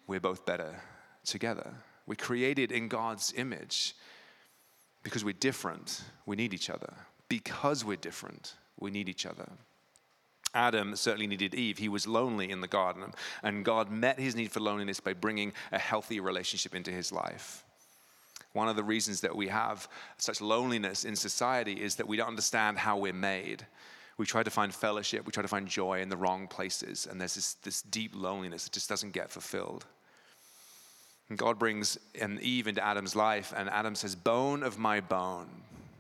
We're 0.08 0.20
both 0.20 0.46
better 0.46 0.82
together. 1.24 1.72
We're 2.08 2.15
created 2.15 2.72
in 2.72 2.88
God's 2.88 3.32
image. 3.38 3.96
Because 5.04 5.24
we're 5.24 5.34
different, 5.34 6.04
we 6.26 6.36
need 6.36 6.54
each 6.54 6.70
other. 6.70 6.94
Because 7.30 7.86
we're 7.86 7.98
different, 7.98 8.56
we 8.80 8.89
need 8.89 9.08
each 9.08 9.28
other. 9.28 9.48
Adam 10.53 10.95
certainly 10.95 11.27
needed 11.27 11.53
Eve. 11.53 11.77
He 11.77 11.89
was 11.89 12.07
lonely 12.07 12.49
in 12.49 12.62
the 12.62 12.67
garden, 12.67 13.03
and 13.43 13.65
God 13.65 13.91
met 13.91 14.19
his 14.19 14.35
need 14.35 14.51
for 14.51 14.59
loneliness 14.59 14.99
by 14.99 15.13
bringing 15.13 15.53
a 15.71 15.79
healthy 15.79 16.19
relationship 16.19 16.73
into 16.73 16.91
his 16.91 17.12
life. 17.12 17.63
One 18.53 18.67
of 18.67 18.75
the 18.75 18.83
reasons 18.83 19.21
that 19.21 19.35
we 19.35 19.47
have 19.49 19.88
such 20.17 20.41
loneliness 20.41 21.05
in 21.05 21.15
society 21.15 21.73
is 21.73 21.95
that 21.95 22.07
we 22.07 22.17
don't 22.17 22.27
understand 22.27 22.79
how 22.79 22.97
we're 22.97 23.13
made. 23.13 23.65
We 24.17 24.25
try 24.25 24.43
to 24.43 24.49
find 24.49 24.73
fellowship, 24.73 25.25
we 25.25 25.31
try 25.31 25.43
to 25.43 25.47
find 25.47 25.67
joy 25.67 26.01
in 26.01 26.09
the 26.09 26.17
wrong 26.17 26.47
places, 26.47 27.07
and 27.09 27.21
there's 27.21 27.35
this, 27.35 27.53
this 27.55 27.81
deep 27.83 28.13
loneliness 28.15 28.65
that 28.65 28.73
just 28.73 28.89
doesn't 28.89 29.13
get 29.13 29.29
fulfilled. 29.29 29.85
And 31.29 31.38
God 31.38 31.59
brings 31.59 31.97
an 32.19 32.39
Eve 32.41 32.67
into 32.67 32.83
Adam's 32.83 33.15
life, 33.15 33.53
and 33.55 33.69
Adam 33.69 33.93
says, 33.95 34.15
Bone 34.15 34.63
of 34.63 34.79
my 34.79 34.99
bone, 34.99 35.47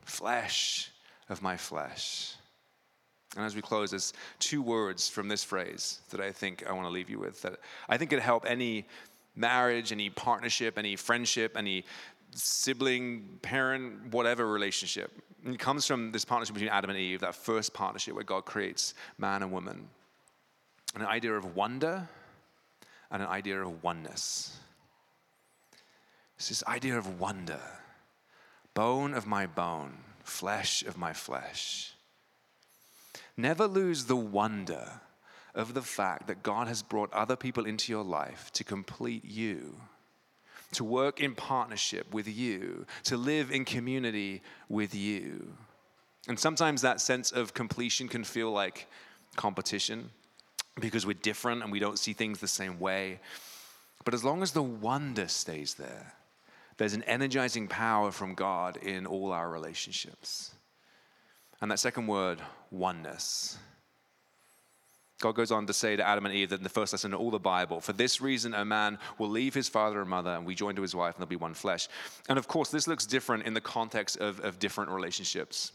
flesh 0.03 0.91
of 1.29 1.41
my 1.41 1.55
flesh. 1.55 2.33
And 3.35 3.45
as 3.45 3.55
we 3.55 3.61
close, 3.61 3.91
there's 3.91 4.13
two 4.39 4.61
words 4.61 5.07
from 5.07 5.27
this 5.27 5.43
phrase 5.43 6.01
that 6.09 6.19
I 6.19 6.31
think 6.31 6.65
I 6.67 6.73
want 6.73 6.85
to 6.85 6.91
leave 6.91 7.09
you 7.09 7.19
with 7.19 7.41
that 7.43 7.59
I 7.87 7.97
think 7.97 8.09
could 8.09 8.19
help 8.19 8.45
any 8.47 8.85
marriage, 9.35 9.91
any 9.91 10.09
partnership, 10.09 10.77
any 10.77 10.95
friendship, 10.95 11.55
any 11.55 11.85
sibling, 12.33 13.39
parent, 13.41 14.11
whatever 14.11 14.47
relationship. 14.47 15.11
And 15.45 15.53
it 15.53 15.59
comes 15.59 15.85
from 15.85 16.11
this 16.11 16.25
partnership 16.25 16.55
between 16.55 16.71
Adam 16.71 16.89
and 16.89 16.99
Eve, 16.99 17.21
that 17.21 17.35
first 17.35 17.73
partnership 17.73 18.15
where 18.15 18.23
God 18.23 18.45
creates 18.45 18.93
man 19.17 19.41
and 19.41 19.51
woman. 19.51 19.87
An 20.95 21.05
idea 21.05 21.33
of 21.33 21.55
wonder 21.55 22.07
and 23.11 23.23
an 23.23 23.29
idea 23.29 23.61
of 23.61 23.83
oneness. 23.83 24.57
It's 26.37 26.49
this 26.49 26.63
idea 26.65 26.97
of 26.97 27.19
wonder 27.19 27.61
bone 28.73 29.13
of 29.13 29.27
my 29.27 29.45
bone, 29.45 29.97
flesh 30.23 30.83
of 30.83 30.97
my 30.97 31.11
flesh. 31.11 31.93
Never 33.39 33.67
lose 33.67 34.03
the 34.03 34.17
wonder 34.17 34.99
of 35.55 35.73
the 35.73 35.81
fact 35.81 36.27
that 36.27 36.43
God 36.43 36.67
has 36.67 36.83
brought 36.83 37.13
other 37.13 37.37
people 37.37 37.65
into 37.65 37.89
your 37.89 38.03
life 38.03 38.51
to 38.51 38.65
complete 38.65 39.23
you, 39.23 39.77
to 40.73 40.83
work 40.83 41.21
in 41.21 41.35
partnership 41.35 42.13
with 42.13 42.27
you, 42.27 42.85
to 43.05 43.15
live 43.15 43.49
in 43.49 43.63
community 43.63 44.41
with 44.67 44.93
you. 44.93 45.53
And 46.27 46.37
sometimes 46.37 46.81
that 46.81 46.99
sense 46.99 47.31
of 47.31 47.53
completion 47.53 48.09
can 48.09 48.25
feel 48.25 48.51
like 48.51 48.87
competition 49.37 50.09
because 50.81 51.05
we're 51.05 51.13
different 51.13 51.63
and 51.63 51.71
we 51.71 51.79
don't 51.79 51.97
see 51.97 52.11
things 52.11 52.39
the 52.39 52.47
same 52.47 52.77
way. 52.77 53.21
But 54.03 54.13
as 54.13 54.21
long 54.21 54.43
as 54.43 54.51
the 54.51 54.63
wonder 54.63 55.29
stays 55.29 55.75
there, 55.75 56.13
there's 56.75 56.93
an 56.93 57.03
energizing 57.03 57.69
power 57.69 58.11
from 58.11 58.33
God 58.33 58.75
in 58.75 59.05
all 59.05 59.31
our 59.31 59.49
relationships. 59.49 60.51
And 61.61 61.71
that 61.71 61.79
second 61.79 62.07
word, 62.07 62.39
oneness. 62.71 63.57
God 65.19 65.35
goes 65.35 65.51
on 65.51 65.65
to 65.67 65.73
say 65.73 65.97
to 65.97 66.07
Adam 66.07 66.25
and 66.25 66.33
Eve 66.33 66.49
that 66.49 66.59
in 66.59 66.63
the 66.63 66.69
first 66.69 66.93
lesson 66.93 67.11
in 67.11 67.17
all 67.17 67.29
the 67.29 67.39
Bible, 67.39 67.81
for 67.81 67.91
this 67.91 68.21
reason, 68.21 68.53
a 68.53 68.63
man 68.63 68.97
will 69.17 69.29
leave 69.29 69.53
his 69.53 69.67
father 69.67 69.99
and 69.99 70.09
mother 70.09 70.31
and 70.31 70.45
we 70.45 70.55
join 70.55 70.75
to 70.75 70.81
his 70.81 70.95
wife 70.95 71.15
and 71.15 71.21
they'll 71.21 71.29
be 71.29 71.35
one 71.35 71.53
flesh. 71.53 71.89
And 72.29 72.39
of 72.39 72.47
course, 72.47 72.69
this 72.69 72.87
looks 72.87 73.05
different 73.05 73.45
in 73.45 73.53
the 73.53 73.61
context 73.61 74.17
of, 74.17 74.39
of 74.39 74.59
different 74.59 74.91
relationships. 74.91 75.73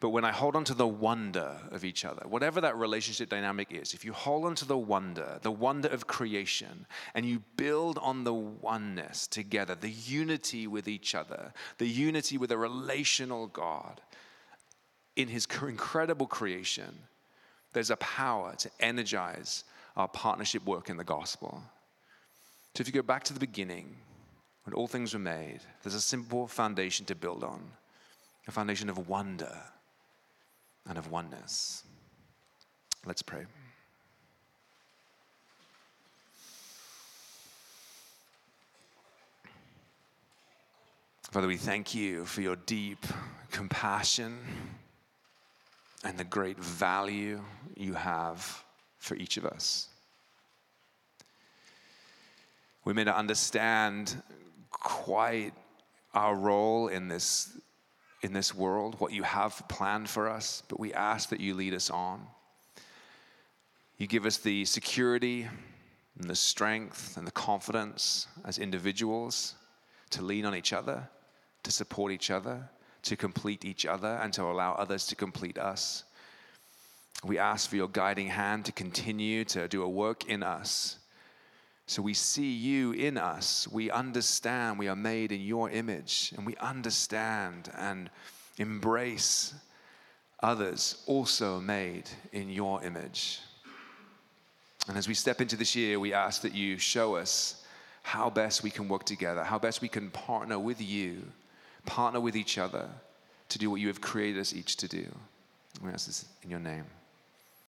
But 0.00 0.10
when 0.10 0.24
I 0.24 0.32
hold 0.32 0.56
on 0.56 0.64
to 0.64 0.74
the 0.74 0.88
wonder 0.88 1.60
of 1.70 1.84
each 1.84 2.06
other, 2.06 2.22
whatever 2.26 2.62
that 2.62 2.76
relationship 2.76 3.28
dynamic 3.28 3.68
is, 3.70 3.92
if 3.92 4.04
you 4.04 4.14
hold 4.14 4.46
on 4.46 4.54
to 4.56 4.64
the 4.64 4.78
wonder, 4.78 5.38
the 5.42 5.52
wonder 5.52 5.88
of 5.88 6.06
creation, 6.06 6.86
and 7.14 7.26
you 7.26 7.42
build 7.56 7.98
on 7.98 8.24
the 8.24 8.32
oneness 8.32 9.26
together, 9.26 9.74
the 9.74 9.90
unity 9.90 10.66
with 10.66 10.88
each 10.88 11.14
other, 11.14 11.52
the 11.76 11.86
unity 11.86 12.38
with 12.38 12.50
a 12.50 12.56
relational 12.56 13.46
God 13.46 14.00
in 15.20 15.28
his 15.28 15.46
incredible 15.62 16.26
creation, 16.26 16.98
there's 17.72 17.90
a 17.90 17.96
power 17.96 18.54
to 18.56 18.70
energize 18.80 19.64
our 19.96 20.08
partnership 20.08 20.64
work 20.64 20.88
in 20.88 20.96
the 20.96 21.04
gospel. 21.04 21.62
So 22.74 22.82
if 22.82 22.86
you 22.86 22.92
go 22.92 23.02
back 23.02 23.24
to 23.24 23.34
the 23.34 23.40
beginning, 23.40 23.96
when 24.64 24.74
all 24.74 24.86
things 24.86 25.12
were 25.12 25.20
made, 25.20 25.60
there's 25.82 25.94
a 25.94 26.00
simple 26.00 26.46
foundation 26.46 27.06
to 27.06 27.14
build 27.14 27.44
on 27.44 27.60
a 28.48 28.50
foundation 28.50 28.88
of 28.88 29.08
wonder 29.08 29.56
and 30.88 30.98
of 30.98 31.10
oneness. 31.10 31.84
Let's 33.06 33.22
pray. 33.22 33.44
Father, 41.30 41.46
we 41.46 41.56
thank 41.56 41.94
you 41.94 42.24
for 42.24 42.40
your 42.40 42.56
deep 42.56 43.06
compassion 43.52 44.38
and 46.04 46.18
the 46.18 46.24
great 46.24 46.58
value 46.58 47.40
you 47.76 47.94
have 47.94 48.64
for 48.98 49.16
each 49.16 49.36
of 49.36 49.44
us. 49.44 49.88
We 52.84 52.92
may 52.92 53.04
not 53.04 53.16
understand 53.16 54.22
quite 54.70 55.52
our 56.14 56.34
role 56.34 56.88
in 56.88 57.08
this, 57.08 57.56
in 58.22 58.32
this 58.32 58.54
world, 58.54 58.96
what 58.98 59.12
you 59.12 59.22
have 59.22 59.62
planned 59.68 60.08
for 60.08 60.28
us, 60.28 60.62
but 60.68 60.80
we 60.80 60.92
ask 60.94 61.28
that 61.28 61.40
you 61.40 61.54
lead 61.54 61.74
us 61.74 61.90
on. 61.90 62.26
You 63.98 64.06
give 64.06 64.24
us 64.24 64.38
the 64.38 64.64
security 64.64 65.46
and 66.18 66.28
the 66.28 66.34
strength 66.34 67.16
and 67.16 67.26
the 67.26 67.32
confidence 67.32 68.26
as 68.44 68.58
individuals 68.58 69.54
to 70.10 70.22
lean 70.22 70.44
on 70.46 70.54
each 70.54 70.72
other, 70.72 71.08
to 71.62 71.70
support 71.70 72.12
each 72.12 72.30
other, 72.30 72.68
to 73.02 73.16
complete 73.16 73.64
each 73.64 73.86
other, 73.86 74.18
and 74.22 74.32
to 74.34 74.42
allow 74.44 74.72
others 74.74 75.06
to 75.08 75.16
complete 75.16 75.58
us. 75.58 76.04
We 77.24 77.38
ask 77.38 77.68
for 77.68 77.76
your 77.76 77.88
guiding 77.88 78.28
hand 78.28 78.64
to 78.66 78.72
continue 78.72 79.44
to 79.46 79.68
do 79.68 79.82
a 79.82 79.88
work 79.88 80.26
in 80.26 80.42
us 80.42 80.96
so 81.90 82.02
we 82.02 82.14
see 82.14 82.52
you 82.52 82.92
in 82.92 83.18
us. 83.18 83.66
We 83.66 83.90
understand 83.90 84.78
we 84.78 84.86
are 84.86 84.94
made 84.94 85.32
in 85.32 85.40
your 85.40 85.68
image, 85.70 86.32
and 86.36 86.46
we 86.46 86.54
understand 86.58 87.68
and 87.76 88.08
embrace 88.58 89.52
others 90.40 91.02
also 91.06 91.58
made 91.58 92.08
in 92.30 92.48
your 92.48 92.80
image. 92.84 93.40
And 94.86 94.96
as 94.96 95.08
we 95.08 95.14
step 95.14 95.40
into 95.40 95.56
this 95.56 95.74
year, 95.74 95.98
we 95.98 96.14
ask 96.14 96.42
that 96.42 96.54
you 96.54 96.78
show 96.78 97.16
us 97.16 97.64
how 98.04 98.30
best 98.30 98.62
we 98.62 98.70
can 98.70 98.86
work 98.86 99.02
together, 99.02 99.42
how 99.42 99.58
best 99.58 99.82
we 99.82 99.88
can 99.88 100.12
partner 100.12 100.60
with 100.60 100.80
you, 100.80 101.24
partner 101.80 102.20
with 102.20 102.36
each 102.36 102.58
other 102.58 102.88
to 103.48 103.58
do 103.58 103.70
what 103.70 103.80
you 103.80 103.88
have 103.88 104.00
created 104.00 104.40
us 104.40 104.54
each 104.54 104.76
to 104.76 104.88
do. 104.88 105.06
We 105.82 105.90
ask 105.90 106.06
this 106.06 106.24
in 106.42 106.50
your 106.50 106.60
name. 106.60 106.84